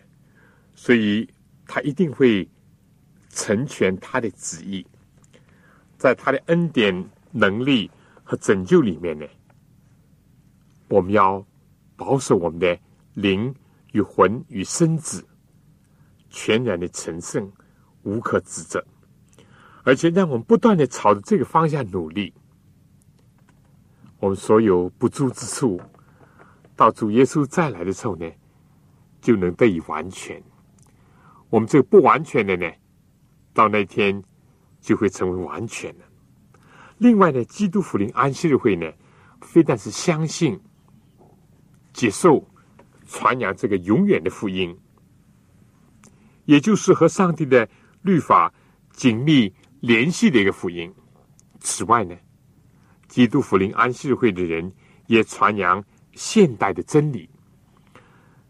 [0.75, 1.27] 所以
[1.65, 2.47] 他一定会
[3.29, 4.85] 成全他的旨意，
[5.97, 7.89] 在他的恩典、能力
[8.23, 9.25] 和拯救里面呢，
[10.87, 11.43] 我们要
[11.95, 12.79] 保守我们的
[13.15, 13.51] 灵
[13.93, 15.27] 与魂与身子
[16.29, 17.51] 全然的成圣，
[18.03, 18.85] 无可指责，
[19.83, 22.31] 而且让我们不断的朝着这个方向努力。
[24.19, 25.81] 我们所有不足之处，
[26.79, 28.25] 到主耶稣再来的时候呢，
[29.19, 30.41] 就能得以完全。
[31.49, 32.71] 我们这个不完全的呢，
[33.53, 34.23] 到那天
[34.79, 36.05] 就会成为完全了。
[36.97, 38.89] 另外呢，基督福临安息日会呢，
[39.41, 40.57] 非但是相信、
[41.91, 42.47] 接受、
[43.05, 44.73] 传扬这个永远的福音，
[46.45, 47.67] 也就是和上帝的
[48.03, 48.53] 律法
[48.93, 50.89] 紧密联系的一个福音。
[51.59, 52.15] 此外呢，
[53.09, 54.71] 基督福临安息日会的人
[55.07, 55.83] 也传扬
[56.19, 57.29] 现代的真理。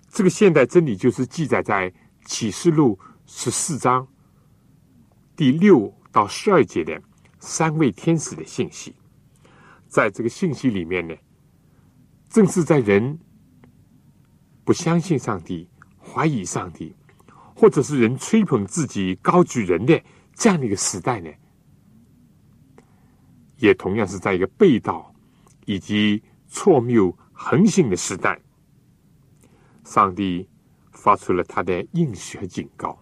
[0.09, 1.93] 这个现代真理就是记载在
[2.25, 4.07] 启示录十四章
[5.35, 6.99] 第六到十二节的
[7.37, 8.95] 三位天使的信息。
[9.87, 11.15] 在这个信息里面呢，
[12.27, 13.19] 正是在人
[14.63, 16.91] 不相信上帝、怀疑上帝，
[17.55, 20.03] 或者是人吹捧自己、高举人的
[20.33, 21.29] 这样的一个时代呢。
[23.57, 25.13] 也同样是在一个被盗
[25.65, 28.37] 以及错谬横行的时代，
[29.85, 30.45] 上帝
[30.91, 32.99] 发出了他的应许和警告，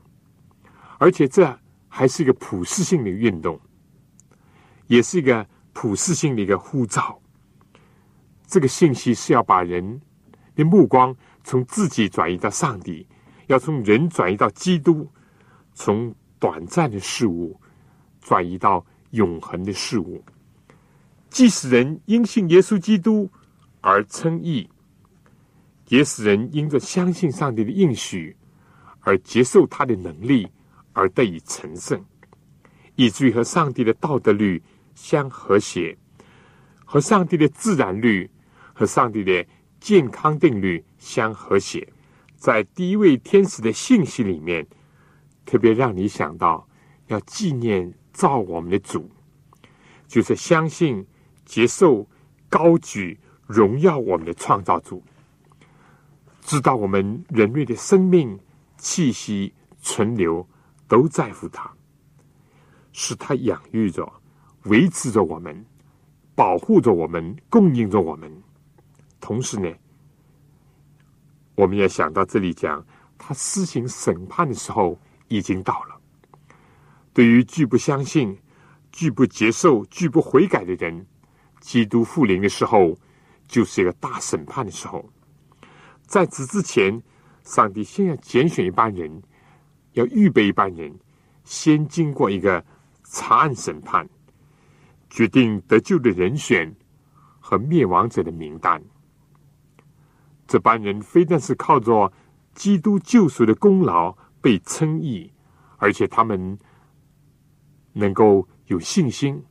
[1.00, 3.60] 而且这还是一个普世性的运动，
[4.86, 7.20] 也是一个普世性的一个呼召。
[8.46, 10.00] 这个信息是要把人
[10.54, 13.08] 的目光从自己转移到上帝，
[13.48, 15.10] 要从人转移到基督，
[15.74, 17.60] 从短暂的事物
[18.22, 20.24] 转移到永恒的事物。
[21.28, 23.30] 即使人因信耶稣基督
[23.82, 24.70] 而称义，
[25.88, 28.36] 也使人因着相信上帝的应许
[29.02, 30.48] 而接受他的能力
[30.94, 32.04] 而得以成圣，
[32.96, 34.62] 以至于和上帝的道德律
[34.96, 35.98] 相和谐，
[36.86, 38.30] 和上帝的自然律
[38.74, 39.46] 和上帝的
[39.80, 41.88] 健康定律相和谐。
[42.36, 44.66] 在第一位天使的信息里面，
[45.46, 46.68] 特别让你想到
[47.08, 49.10] 要纪念造我们的主，
[50.08, 51.06] 就是相信。
[51.48, 52.06] 接受、
[52.50, 55.02] 高举、荣耀我们的创造主，
[56.42, 58.38] 知道我们人类的生命、
[58.78, 60.46] 气息、存留
[60.88, 61.72] 都在乎他，
[62.92, 64.12] 是他养育着、
[64.66, 65.66] 维持着我们、
[66.36, 68.32] 保护着我们、供应着我们。
[69.22, 69.74] 同时呢，
[71.56, 72.86] 我们也想到这里讲，
[73.18, 75.96] 他施行审判的时候已经到了。
[77.14, 78.38] 对于拒不相信、
[78.92, 81.08] 拒不接受、拒不悔改的人。
[81.60, 82.96] 基督复临的时候，
[83.48, 85.10] 就是一个大审判的时候。
[86.06, 87.02] 在此之前，
[87.44, 89.22] 上帝先要拣选一班人，
[89.94, 90.94] 要预备一班人，
[91.44, 92.64] 先经过一个
[93.04, 94.08] 查案审判，
[95.10, 96.74] 决定得救的人选
[97.40, 98.82] 和灭亡者的名单。
[100.48, 102.12] 这班人非但是靠着
[102.56, 105.32] 基督救赎的功劳被称义，
[105.78, 106.58] 而且他们
[107.92, 109.44] 能够有信心。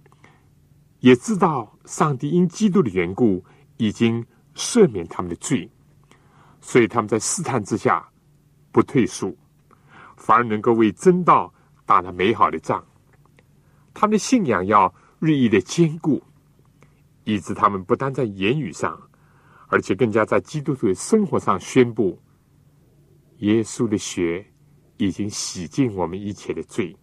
[1.00, 3.44] 也知道上帝因基督的缘故
[3.76, 5.70] 已经赦免他们的罪，
[6.60, 8.06] 所以他们在试探之下
[8.72, 9.34] 不退缩，
[10.16, 11.52] 反而能够为真道
[11.84, 12.84] 打了美好的仗。
[13.94, 16.22] 他们的信仰要日益的坚固，
[17.24, 19.00] 以致他们不但在言语上，
[19.68, 22.20] 而且更加在基督徒的生活上宣布：
[23.38, 24.44] 耶稣的血
[24.96, 26.96] 已经洗净我们一切的罪。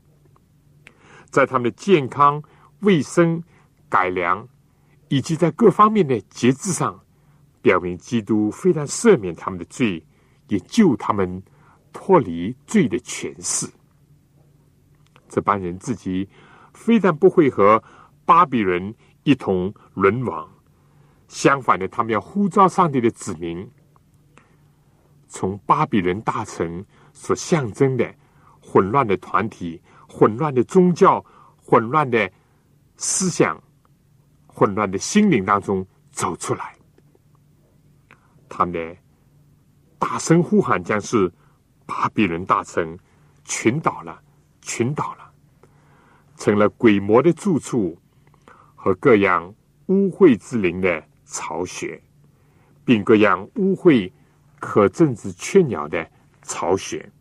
[1.29, 2.41] 在他们的健康
[2.81, 3.41] 卫生。
[3.89, 4.47] 改良，
[5.13, 6.99] 以及在各方面的节制上，
[7.61, 10.03] 表明基督非但赦免他们的罪，
[10.47, 11.43] 也救他们
[11.91, 13.69] 脱离罪的权势。
[15.29, 16.27] 这帮人自己
[16.73, 17.83] 非但不会和
[18.25, 20.49] 巴比伦一同沦亡，
[21.27, 23.69] 相反的，他们要呼召上帝的子民，
[25.27, 26.83] 从巴比伦大臣
[27.13, 28.11] 所象征的
[28.59, 31.23] 混乱的团体、混乱的宗教、
[31.63, 32.31] 混乱的
[32.97, 33.61] 思想。
[34.53, 36.75] 混乱的心灵当中走出来，
[38.47, 38.95] 他们的
[39.97, 41.31] 大声呼喊将是
[41.87, 42.97] 巴比伦大城
[43.43, 44.21] 群岛了，
[44.61, 45.31] 群岛了，
[46.37, 47.97] 成了鬼魔的住处
[48.75, 49.53] 和各样
[49.87, 51.99] 污秽之灵的巢穴，
[52.85, 54.11] 并各样污秽
[54.59, 56.07] 可政治雀鸟的
[56.43, 57.11] 巢穴，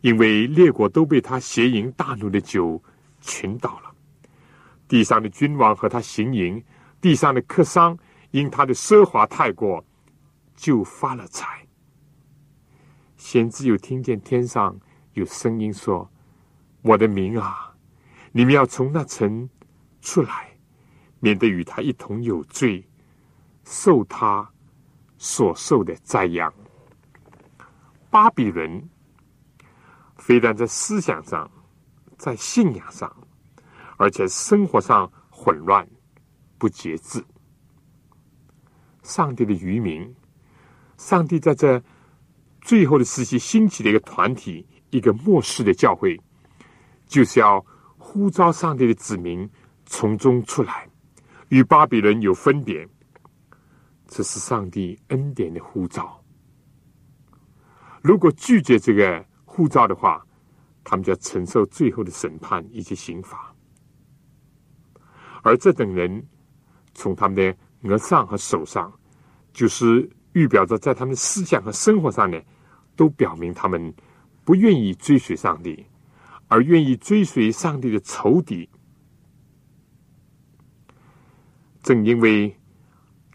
[0.00, 2.80] 因为列国都被他邪淫大怒的酒
[3.20, 3.87] 群倒了。
[4.88, 6.64] 地上的君王和他行营，
[7.00, 7.96] 地上的客商
[8.30, 9.84] 因他的奢华太过，
[10.56, 11.64] 就发了财。
[13.16, 14.78] 先知又听见天上
[15.12, 16.10] 有声音说
[16.82, 17.74] ：“我的民啊，
[18.32, 19.48] 你们要从那城
[20.00, 20.56] 出来，
[21.20, 22.82] 免得与他一同有罪，
[23.64, 24.48] 受他
[25.18, 26.52] 所受的灾殃。”
[28.08, 28.88] 巴比伦
[30.16, 31.50] 非但在思想上，
[32.16, 33.14] 在信仰上，
[33.98, 35.86] 而且生活上混乱
[36.56, 37.22] 不节制。
[39.02, 40.14] 上帝的渔民，
[40.96, 41.82] 上帝在这
[42.62, 46.18] 最后的时期兴起的一个团体，一个末世的教会，
[47.06, 47.64] 就是要
[47.96, 49.48] 呼召上帝的子民
[49.86, 50.88] 从中出来，
[51.48, 52.88] 与巴比伦有分别。
[54.06, 56.22] 这是上帝恩典的呼召。
[58.02, 60.24] 如果拒绝这个护照的话，
[60.82, 63.54] 他们就要承受最后的审判以及刑罚。
[65.42, 66.26] 而这等人
[66.94, 68.92] 从他们的额上和手上，
[69.52, 72.40] 就是预表着在他们思想和生活上呢，
[72.96, 73.92] 都表明他们
[74.44, 75.84] 不愿意追随上帝，
[76.48, 78.68] 而愿意追随上帝的仇敌。
[81.82, 82.54] 正因为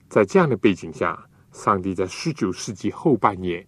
[0.10, 3.66] 在这样的背景下，上帝在十九世纪后半叶。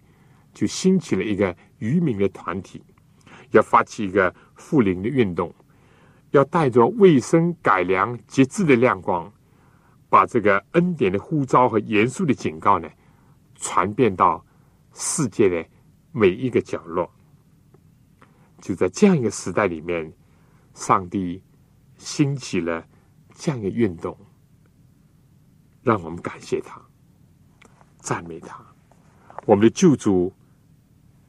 [0.54, 2.82] 就兴起了一个渔民的团体，
[3.50, 5.54] 要发起一个复灵的运动，
[6.30, 9.32] 要带着卫生、改良、节制的亮光，
[10.08, 12.88] 把这个恩典的呼召和严肃的警告呢，
[13.54, 14.44] 传遍到
[14.92, 15.68] 世界的
[16.12, 17.10] 每一个角落。
[18.60, 20.12] 就在这样一个时代里面，
[20.74, 21.42] 上帝
[21.96, 22.86] 兴起了
[23.34, 24.16] 这样一个运动，
[25.82, 26.80] 让我们感谢他，
[27.98, 28.64] 赞美他，
[29.44, 30.32] 我们的救主。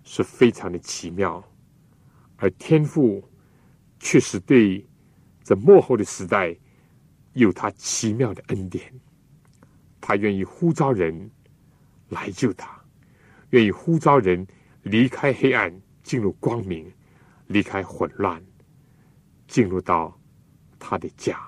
[0.09, 1.43] 是非常的奇妙，
[2.37, 3.21] 而天赋
[3.99, 4.85] 却是对
[5.43, 6.55] 这幕后的时代
[7.33, 8.93] 有他奇妙的恩典。
[9.99, 11.29] 他愿意呼召人
[12.09, 12.79] 来救他，
[13.49, 14.45] 愿意呼召人
[14.83, 15.73] 离开黑暗，
[16.03, 16.89] 进入光明，
[17.47, 18.41] 离开混乱，
[19.47, 20.17] 进入到
[20.79, 21.39] 他的家。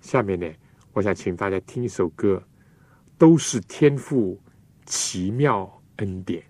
[0.00, 0.46] 下面呢，
[0.92, 2.42] 我想请大家听一首歌，
[3.18, 4.40] 都是天赋
[4.86, 6.44] 奇妙恩典。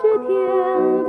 [0.00, 0.99] 是天。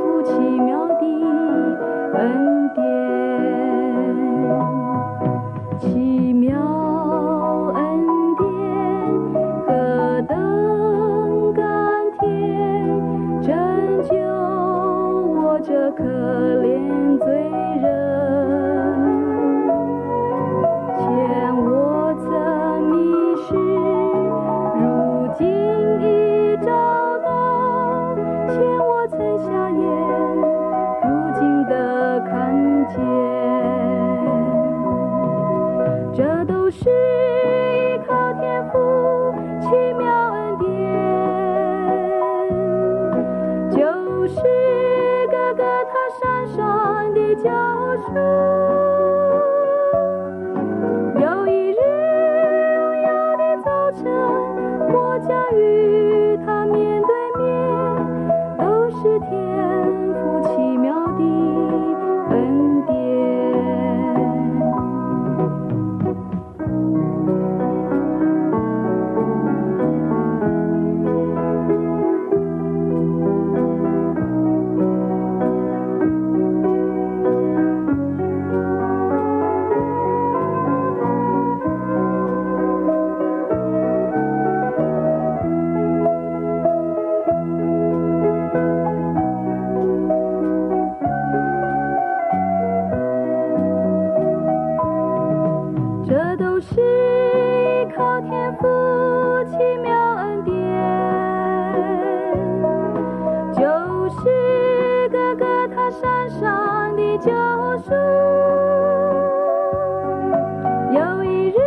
[110.94, 111.58] 有一日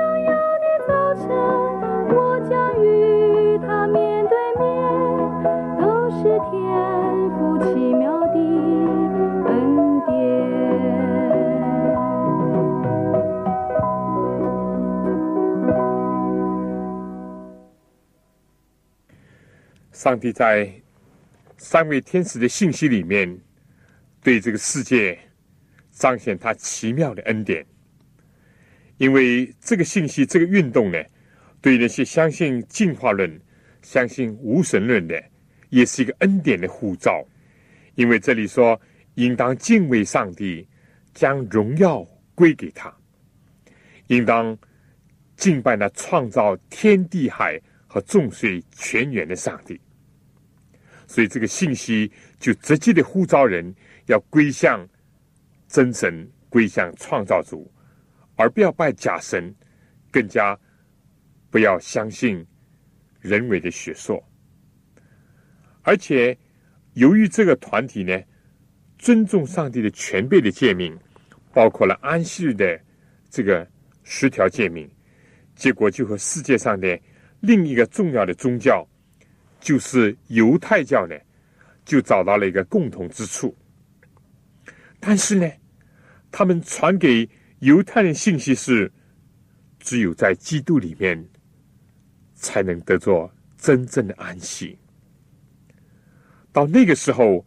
[0.00, 1.26] 荣耀的早晨，
[2.14, 2.18] 我
[2.48, 2.86] 将与
[3.58, 4.62] 他面对面，
[5.80, 6.50] 都是天
[7.30, 8.34] 赋奇妙的
[9.46, 9.50] 恩
[10.06, 10.08] 典。
[19.92, 20.72] 上帝在
[21.56, 23.38] 三位天使的信息里面，
[24.22, 25.18] 对这个世界。
[25.98, 27.64] 彰显他奇妙的恩典。
[28.96, 30.98] 因为这个信息、这个运动呢，
[31.60, 33.40] 对那些相信进化论、
[33.82, 35.22] 相信无神论的，
[35.70, 37.24] 也是一个恩典的护照。
[37.94, 38.80] 因为这里说，
[39.14, 40.66] 应当敬畏上帝，
[41.14, 42.90] 将荣耀归给他；
[44.06, 44.56] 应当
[45.36, 49.80] 敬拜那创造天地海和众水泉源的上帝。
[51.06, 53.74] 所以，这个信息就直接的呼召人
[54.06, 54.86] 要归向
[55.68, 57.70] 真神，归向创造主，
[58.36, 59.54] 而不要拜假神，
[60.10, 60.58] 更加
[61.50, 62.44] 不要相信
[63.20, 64.20] 人为的学说。
[65.82, 66.36] 而且，
[66.94, 68.18] 由于这个团体呢，
[68.98, 70.98] 尊重上帝的全备的诫命，
[71.52, 72.80] 包括了安息日的
[73.30, 73.66] 这个
[74.02, 74.90] 十条诫命，
[75.54, 76.98] 结果就和世界上的
[77.40, 78.86] 另一个重要的宗教。
[79.60, 81.16] 就是犹太教呢，
[81.84, 83.54] 就找到了一个共同之处。
[85.00, 85.50] 但是呢，
[86.30, 87.28] 他们传给
[87.60, 88.92] 犹太人信息是，
[89.78, 91.28] 只有在基督里面
[92.34, 94.78] 才能得着真正的安息。
[96.52, 97.46] 到那个时候，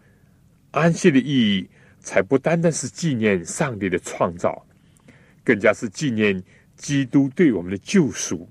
[0.72, 4.66] 安息的意义才不单单是纪念上帝的创造，
[5.44, 6.42] 更加是纪念
[6.76, 8.50] 基督对我们的救赎，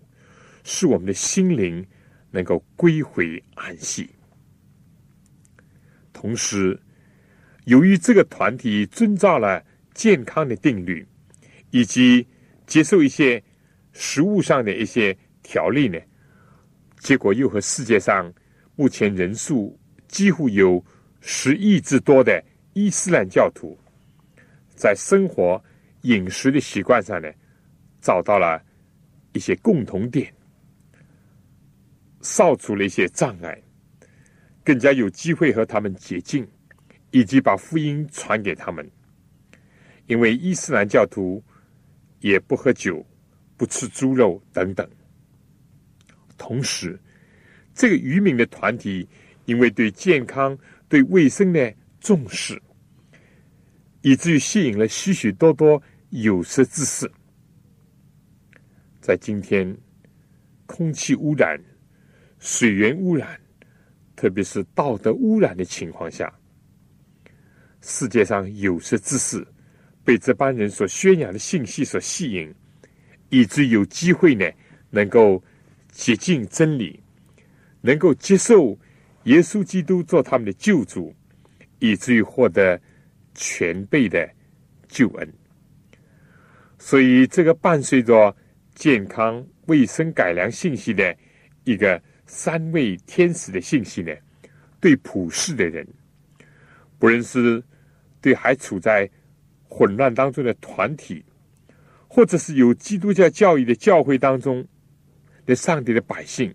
[0.65, 1.87] 使我们的心灵。
[2.33, 4.09] 能够归回安息。
[6.13, 6.81] 同时，
[7.65, 9.63] 由于这个团体遵照了
[9.95, 11.07] 健康的定律，
[11.71, 12.27] 以及
[12.67, 13.43] 接受一些
[13.93, 15.99] 食物上的一些条例呢，
[16.99, 18.33] 结果又和世界上
[18.77, 20.83] 目前人数几乎有
[21.21, 22.43] 十亿之多的
[22.73, 23.79] 伊斯兰教徒，
[24.75, 25.63] 在生活
[26.03, 27.29] 饮食的习惯上呢，
[28.01, 28.63] 找到了
[29.33, 30.33] 一些共同点。
[32.23, 33.61] 扫除了一些障碍，
[34.65, 36.47] 更加有机会和他们接近，
[37.11, 38.89] 以及把福音传给他们。
[40.07, 41.43] 因为伊斯兰教徒
[42.21, 43.05] 也不喝酒、
[43.57, 44.89] 不吃猪肉等等。
[46.37, 46.99] 同时，
[47.75, 49.09] 这个渔民的团体
[49.45, 50.59] 因为对健康、
[50.89, 52.61] 对卫生的重视，
[54.03, 57.11] 以至于吸引了许许多多有识之士。
[59.01, 59.77] 在今天，
[60.67, 61.61] 空气污染。
[62.43, 63.39] 水源污染，
[64.17, 66.33] 特别是道德污染的情况下，
[67.81, 69.47] 世界上有识之士
[70.05, 72.55] 被这帮人所宣扬的信息所吸引，
[73.29, 74.45] 以致有机会呢，
[74.91, 75.43] 能够
[75.91, 77.03] 接近真理，
[77.81, 78.79] 能够接受
[79.25, 81.15] 耶稣基督做他们的救主，
[81.79, 82.81] 以至于获得
[83.35, 84.29] 全备的
[84.89, 85.33] 救恩。
[86.79, 88.35] 所以，这个伴随着
[88.75, 91.17] 健康卫生改良信息的
[91.65, 92.01] 一个。
[92.33, 94.15] 三位天使的信息呢？
[94.81, 95.85] 对普世的人，
[97.01, 97.61] 不论是
[98.21, 99.11] 对还处在
[99.67, 101.25] 混乱当中的团体，
[102.07, 104.65] 或者是有基督教教育的教会当中
[105.47, 106.55] 的上帝的百姓，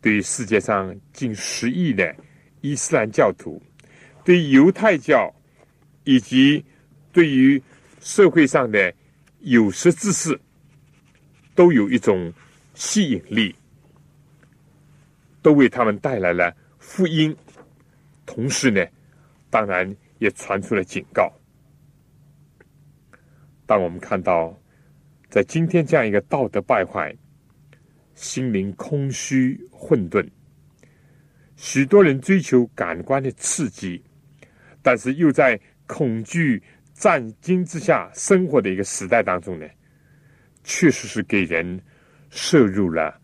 [0.00, 2.14] 对于世界上近十亿的
[2.60, 3.60] 伊斯兰教徒，
[4.24, 5.34] 对犹太教，
[6.04, 6.64] 以及
[7.12, 7.62] 对于
[8.00, 8.94] 社会上的
[9.40, 10.40] 有识之士，
[11.54, 12.32] 都有一种
[12.74, 13.54] 吸引力。
[15.42, 17.36] 都为他们带来了福音，
[18.24, 18.84] 同时呢，
[19.50, 21.32] 当然也传出了警告。
[23.66, 24.58] 当我们看到
[25.28, 27.14] 在今天这样一个道德败坏、
[28.14, 30.28] 心灵空虚混沌、
[31.56, 34.02] 许多人追求感官的刺激，
[34.82, 36.62] 但是又在恐惧
[36.92, 39.66] 战惊之下生活的一个时代当中呢，
[40.62, 41.80] 确实是给人
[42.30, 43.20] 摄入了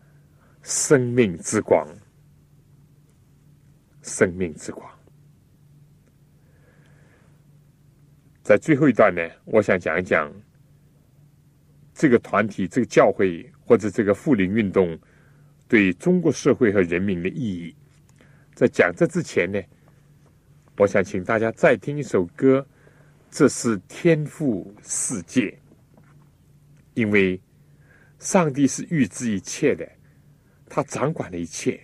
[0.63, 1.87] 生命之光。
[4.09, 4.89] 生命之光，
[8.41, 10.33] 在最后一段呢，我想讲一讲
[11.93, 14.97] 这个团体、这个教会或者这个复灵运动
[15.67, 17.75] 对中国社会和人民的意义。
[18.55, 19.61] 在讲这之前呢，
[20.77, 22.65] 我想请大家再听一首歌，
[23.29, 25.55] 这是天赋世界。
[26.95, 27.39] 因为
[28.17, 29.87] 上帝是预知一切的，
[30.67, 31.79] 他掌管了一切。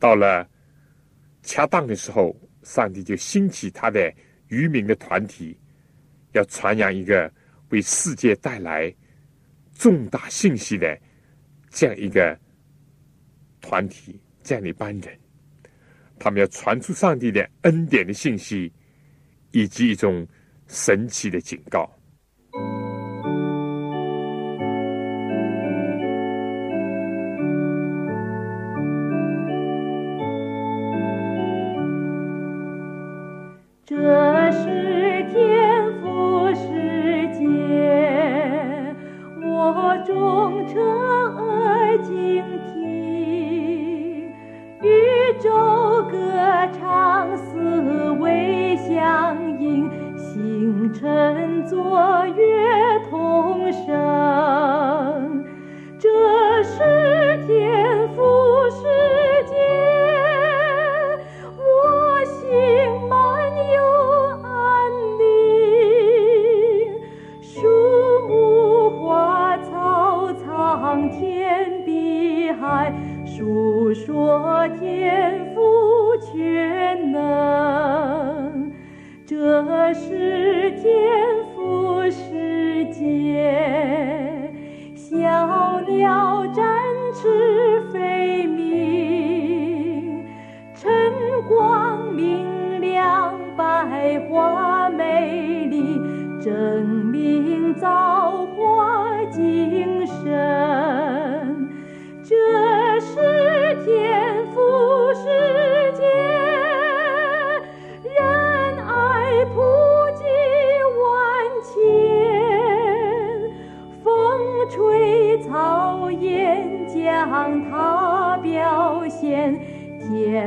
[0.00, 0.48] 到了
[1.44, 4.12] 恰当的时候，上帝就兴起他的
[4.48, 5.56] 渔民的团体，
[6.32, 7.30] 要传扬一个
[7.68, 8.92] 为世界带来
[9.74, 10.98] 重大信息的
[11.70, 12.36] 这样一个
[13.60, 15.20] 团体，这样的一班人。
[16.18, 18.72] 他们要传出上帝的恩典的信息，
[19.50, 20.26] 以及一种
[20.66, 21.93] 神奇的警告。
[34.52, 37.44] 是天赋世界，
[39.42, 40.82] 我忠诚
[41.36, 42.74] 而警惕，
[44.82, 44.86] 宇
[45.40, 45.48] 宙
[46.10, 46.16] 歌
[46.72, 53.94] 唱思维相应，星辰作乐同声。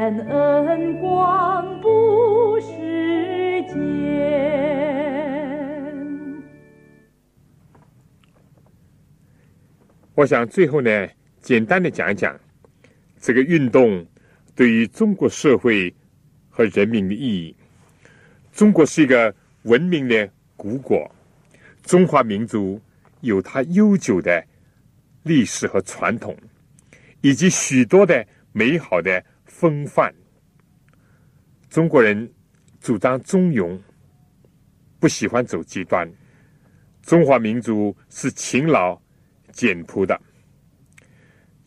[0.09, 3.75] 天恩光布世间。
[10.15, 11.09] 我想最后呢，
[11.41, 12.39] 简单的讲一讲
[13.19, 14.05] 这个运动
[14.55, 15.93] 对于中国社会
[16.49, 17.53] 和人民的意义。
[18.53, 21.13] 中国是一个文明的古国，
[21.83, 22.79] 中华民族
[23.19, 24.41] 有它悠久的
[25.23, 26.33] 历史和传统，
[27.19, 29.21] 以及许多的美好的
[29.59, 30.13] 风范。
[31.67, 32.31] 中国人
[32.79, 33.75] 主张中庸，
[34.99, 36.07] 不喜欢走极端。
[37.01, 39.01] 中华民族是勤劳。
[39.51, 40.21] 简朴的，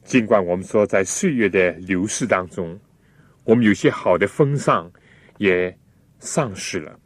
[0.05, 2.78] 尽管我们说在岁月的流逝当中，
[3.43, 4.88] 我们有些好的风尚
[5.38, 5.76] 也
[6.20, 6.97] 丧失了，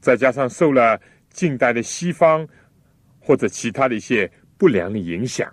[0.00, 2.44] 再加上受了近代的西方
[3.20, 5.48] 或者其他的一些不良的影响，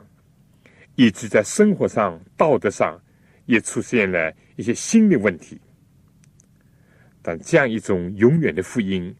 [0.96, 3.00] 以致在生活上、道德上
[3.46, 5.58] 也出现了一些新的问题。
[7.22, 9.16] 但这样一种永远的福音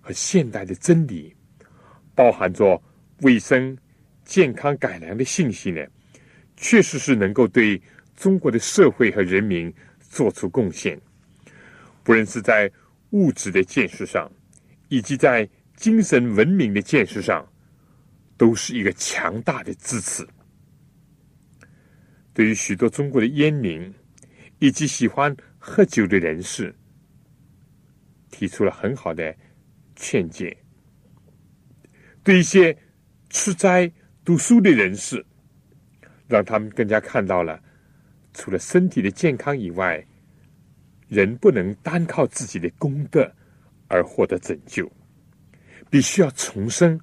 [0.00, 1.34] 和现代的真理，
[2.14, 2.80] 包含着
[3.22, 3.76] 卫生。
[4.28, 5.80] 健康改良的信息呢，
[6.56, 7.80] 确实是能够对
[8.16, 11.00] 中国的社会和人民做出贡献，
[12.02, 12.68] 不论是在
[13.10, 14.28] 物质的建设上，
[14.88, 17.48] 以及在精神文明的建设上，
[18.36, 20.26] 都是一个强大的支持。
[22.34, 23.94] 对于许多中国的烟民
[24.58, 26.74] 以及喜欢喝酒的人士，
[28.30, 29.34] 提出了很好的
[29.94, 30.56] 劝诫；
[32.22, 32.76] 对一些
[33.30, 33.92] 吃斋。
[34.24, 35.24] 读书的人士，
[36.26, 37.62] 让他们更加看到了，
[38.34, 40.04] 除了身体的健康以外，
[41.06, 43.32] 人不能单靠自己的功德
[43.86, 44.90] 而获得拯救，
[45.88, 47.00] 必须要重生，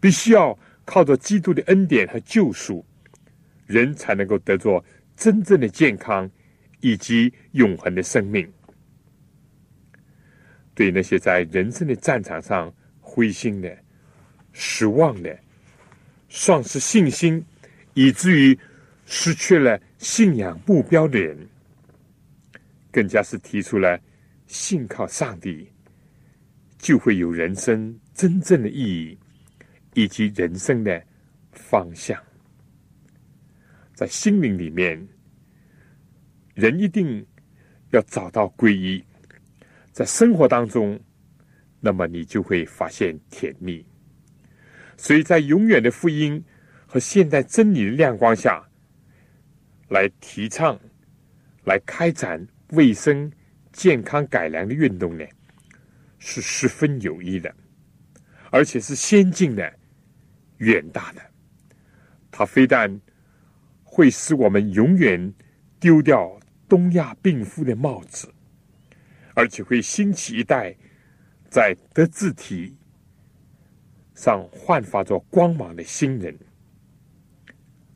[0.00, 2.84] 必须要靠着基督的恩典和救赎，
[3.68, 4.84] 人才能够得着
[5.16, 6.28] 真正的健康
[6.84, 8.46] 以及永恒的生命。
[10.74, 12.70] 对那些在人生的战场上
[13.00, 13.74] 灰心的、
[14.52, 15.34] 失望的。
[16.28, 17.42] 丧失信心，
[17.94, 18.58] 以至于
[19.06, 21.48] 失去了信仰目标的人，
[22.90, 23.98] 更加是提出了
[24.46, 25.70] 信靠上帝，
[26.76, 29.18] 就会有人生真正的意义，
[29.94, 31.00] 以及人生的
[31.52, 32.20] 方向。
[33.94, 35.00] 在心灵里面，
[36.54, 37.26] 人一定
[37.90, 39.04] 要找到皈依，
[39.92, 40.98] 在生活当中，
[41.80, 43.84] 那么你就会发现甜蜜。
[44.96, 46.42] 所以在永远的福音
[46.86, 48.62] 和现代真理的亮光下，
[49.88, 50.78] 来提倡、
[51.64, 53.30] 来开展卫生
[53.72, 55.24] 健康改良的运动呢，
[56.20, 57.52] 是十分有益的，
[58.52, 59.72] 而且是先进的、
[60.58, 61.20] 远大的。
[62.30, 63.00] 它非但
[63.82, 65.34] 会使我们永远
[65.80, 66.38] 丢掉
[66.74, 68.28] 东亚病夫的帽子，
[69.32, 70.74] 而且会兴起一代
[71.48, 72.76] 在德智体
[74.16, 76.36] 上焕发着光芒的新人，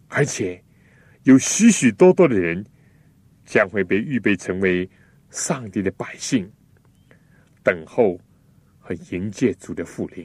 [0.06, 0.62] 而且
[1.24, 2.64] 有许许多多的人
[3.44, 4.88] 将会被预备成为
[5.28, 6.48] 上帝的百姓，
[7.64, 8.16] 等候
[8.78, 10.24] 和迎接主的复临。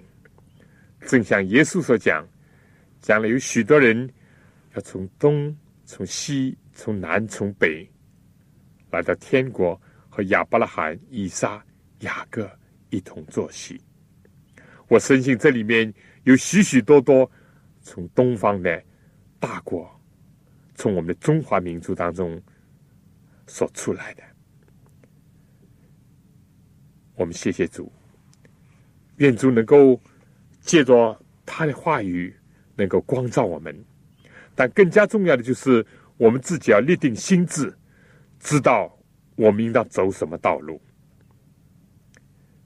[1.08, 2.24] 正像耶稣所讲。
[3.02, 4.10] 将来有许多人
[4.76, 7.86] 要从东、从西、从南、从北
[8.98, 9.80] 来到天国，
[10.10, 11.64] 和亚伯拉罕、以撒、
[12.00, 12.50] 雅各
[12.90, 13.82] 一同坐席。
[14.88, 15.92] 我深信这里面
[16.24, 17.30] 有许许多多
[17.82, 18.84] 从东方的
[19.40, 19.90] 大国，
[20.76, 22.42] 从我们的中华民族当中
[23.48, 24.24] 所出来的。
[27.16, 27.92] 我们谢谢主，
[29.18, 30.00] 愿主能够
[30.62, 32.34] 借着他的话语。
[32.76, 33.86] 能够光照我们，
[34.56, 35.86] 但更加重要的就是
[36.18, 37.72] 我们自己要立定心智，
[38.44, 38.94] 知道
[39.38, 40.80] 我们应当走什么道路。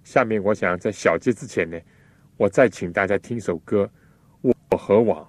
[0.04, 1.80] 下面我想在小结之前呢，
[2.36, 3.90] 我再请大家听首歌
[4.72, 5.24] 《我和往》，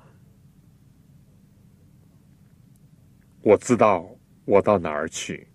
[3.43, 4.09] 我知道
[4.47, 5.47] 我到哪儿去，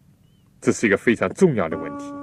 [0.61, 2.22] 这是一个非常重要的问题。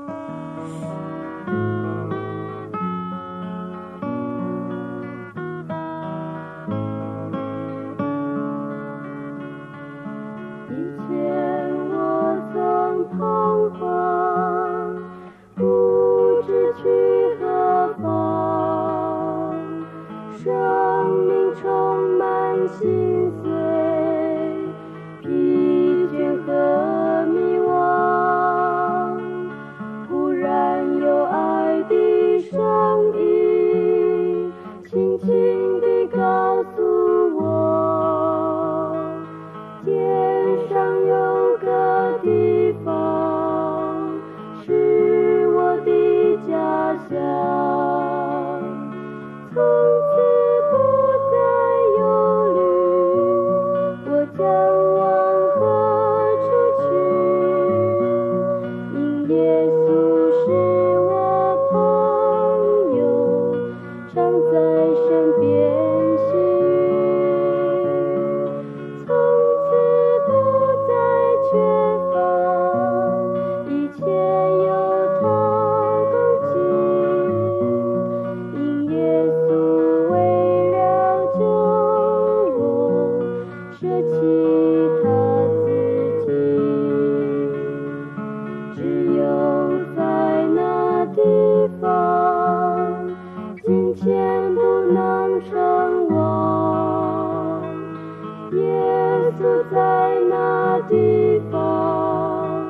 [99.41, 102.63] 坐在那地方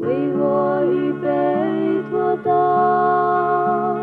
[0.00, 3.96] 为我预备妥当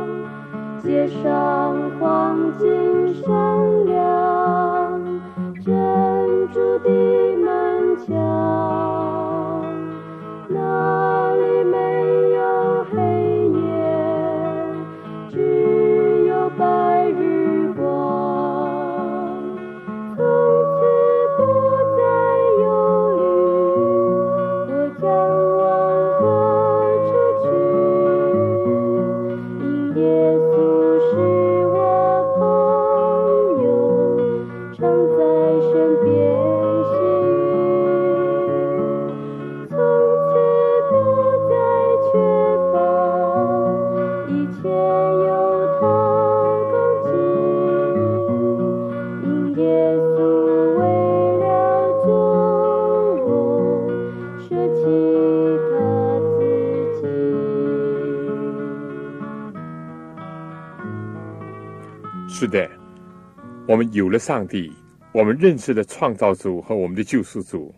[0.81, 4.26] 街上黄金闪亮
[63.91, 64.71] 有了上帝，
[65.11, 67.73] 我们认识了创造主和我们的救赎主，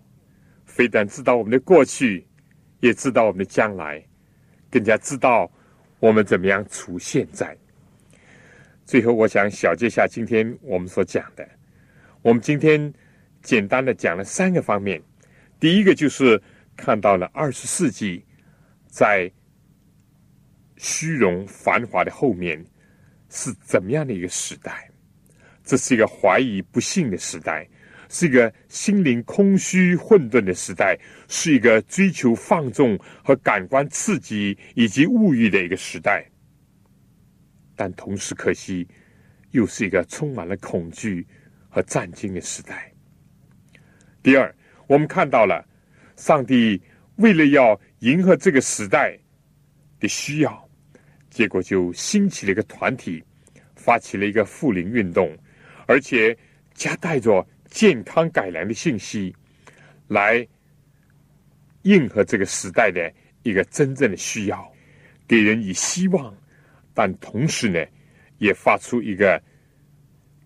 [0.65, 2.25] 非但知道我们的过去，
[2.79, 4.03] 也知道我们的将来，
[4.69, 5.51] 更加知道
[5.99, 7.57] 我们怎么样处现在。
[8.85, 11.47] 最后，我想小结下今天我们所讲的。
[12.21, 12.93] 我们今天
[13.41, 15.01] 简单的讲了三个方面，
[15.59, 16.41] 第一个就是
[16.75, 18.25] 看到了二十世纪
[18.87, 19.31] 在
[20.77, 22.65] 虚荣繁华的后面。
[23.31, 24.88] 是怎么样的一个时代？
[25.69, 27.63] 这是一个怀疑不幸的时代，
[28.09, 30.97] 是一个心灵空虚混沌的时代，
[31.27, 36.27] 是一个追求放纵和感官刺激以及物欲的一个时代。
[37.75, 38.87] 但同时，可惜
[39.51, 41.23] 又是一个充满了恐惧
[41.69, 42.91] 和战惊的时代。
[44.23, 44.51] 第二，
[44.87, 45.63] 我们看到了
[46.15, 46.81] 上帝
[47.17, 49.15] 为了要迎合这个时代
[49.99, 50.67] 的需要，
[51.29, 53.23] 结果就兴起了一个团体，
[53.75, 55.37] 发起了一个复灵运动，
[55.89, 56.37] 而且
[56.75, 59.35] 夹带着健康改良的信息，
[60.07, 60.47] 来
[61.81, 63.11] 应和这个时代的
[63.41, 64.71] 一个真正的需要，
[65.27, 66.31] 给人以希望，
[66.93, 67.83] 但同时呢，
[68.37, 69.41] 也发出一个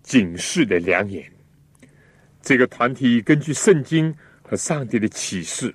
[0.02, 1.30] 警示的良言。
[2.40, 5.74] 这个团体根据圣经和上帝的启示，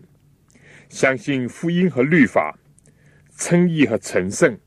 [0.89, 2.57] 相信福音和律法、
[3.38, 4.59] 称义和成圣、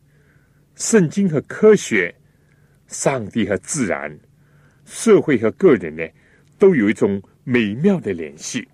[0.76, 2.14] 圣经和科学、
[2.86, 4.16] 上帝和自然、
[4.92, 6.06] 社会和个人呢，
[6.58, 8.68] 都有一种美妙的联系。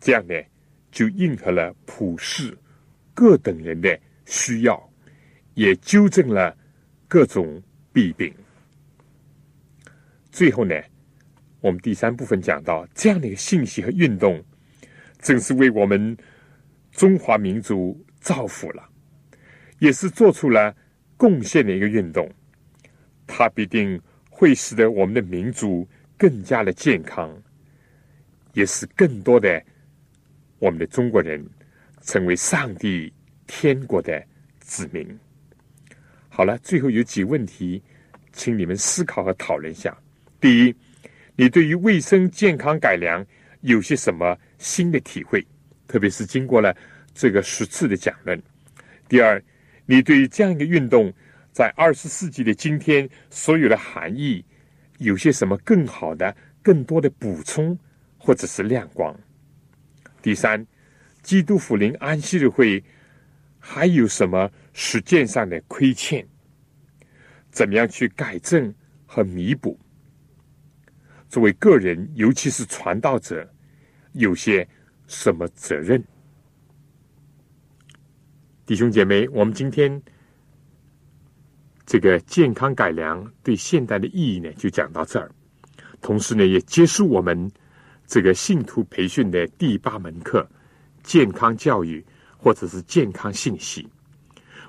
[0.00, 0.34] 这样呢，
[0.90, 2.58] 就应和了普世
[3.14, 4.90] 各等人的需要，
[5.54, 6.54] 也纠正了
[7.06, 8.34] 各种弊病。
[10.32, 10.74] 最后呢。
[11.60, 14.44] 我们第三部分讲到这样的一个信息和运动，
[15.20, 16.14] 正是为我们
[16.92, 18.86] 中华民族造福了，
[19.78, 20.76] 也是做出了
[21.16, 22.30] 贡献的一个运动。
[23.26, 24.00] 它必定
[24.30, 27.34] 会使得我们的民族更加的健康，
[28.52, 29.62] 也使更多的
[30.58, 31.44] 我们的中国人
[32.02, 33.12] 成为上帝
[33.46, 34.22] 天国的
[34.60, 35.06] 子民。
[36.28, 37.82] 好了，最后有几问题，
[38.32, 39.96] 请你们思考和讨论一下。
[40.40, 40.74] 第一。
[41.36, 43.26] 你对于卫生健康改良
[43.62, 45.44] 有些什么新的体会？
[45.88, 46.72] 特别是经过了
[47.12, 48.40] 这个十次的讲论。
[49.08, 49.42] 第二，
[49.84, 51.12] 你对于这样一个运动
[51.54, 54.44] 在二十世纪的今天所有的含义
[54.98, 57.78] 有些什么更好的、更多的补充
[58.18, 59.16] 或者是亮光？
[60.20, 60.66] 第三，
[61.22, 62.82] 基督福临安息日会
[63.60, 66.26] 还有什么实践上的亏欠？
[67.52, 68.74] 怎么样去改正
[69.06, 69.78] 和弥补？
[71.28, 73.48] 作为个人，尤其是传道者，
[74.10, 74.66] 有些
[75.06, 76.02] 什么责任？
[78.66, 80.02] 弟兄姐妹，我们今天
[81.86, 85.30] 这个健康改良对现代的意义呢，就讲到这儿。
[86.00, 87.50] 同时呢，也结束我们
[88.06, 90.46] 这个信徒培训的第八门课——
[91.02, 92.04] 健康教育，
[92.36, 93.88] 或者是健康信息。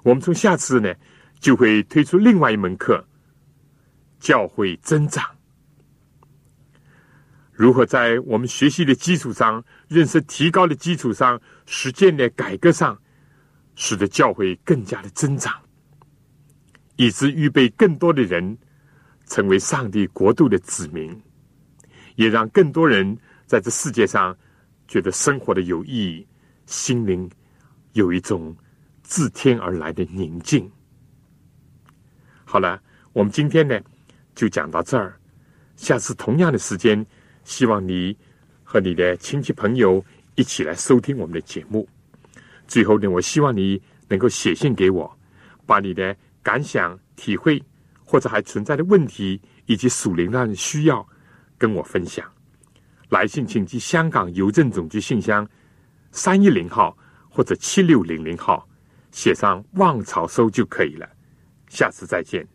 [0.03, 0.93] 我们从下次呢，
[1.39, 3.05] 就会推出另外一门课——
[4.20, 5.24] 教会增长。
[7.51, 12.97] 如何在我们学习的基础上、认识提高的基础上、实践的改革上，
[13.76, 15.53] 使得教会更加的增长，
[16.95, 18.57] 以致预备更多的人
[19.27, 21.21] 成为上帝国度的子民，
[22.15, 24.35] 也让更多人在这世界上
[24.87, 26.27] 觉得生活的有意义，
[26.65, 27.29] 心灵
[27.93, 28.55] 有一种
[29.03, 30.69] 自天而来的宁静。
[32.43, 32.81] 好了，
[33.13, 33.79] 我们今天呢
[34.33, 35.19] 就讲到这儿，
[35.75, 37.05] 下次同样的时间。
[37.43, 38.17] 希望你
[38.63, 41.87] 和你的亲戚朋友一起来收听我们的节目。
[42.67, 45.15] 最后呢，我希望你能够写信给我，
[45.63, 47.59] 把你的感想、体会
[48.05, 51.03] 或者还存在的问题以及属灵上的需要
[51.57, 52.23] 跟我分享。
[53.09, 55.47] 来信请寄香港邮政总局信箱
[56.11, 56.95] 三一零号
[57.27, 58.67] 或者七六零零号，
[59.09, 61.09] 写上“望潮收”就可以了。
[61.67, 62.47] 下次再见。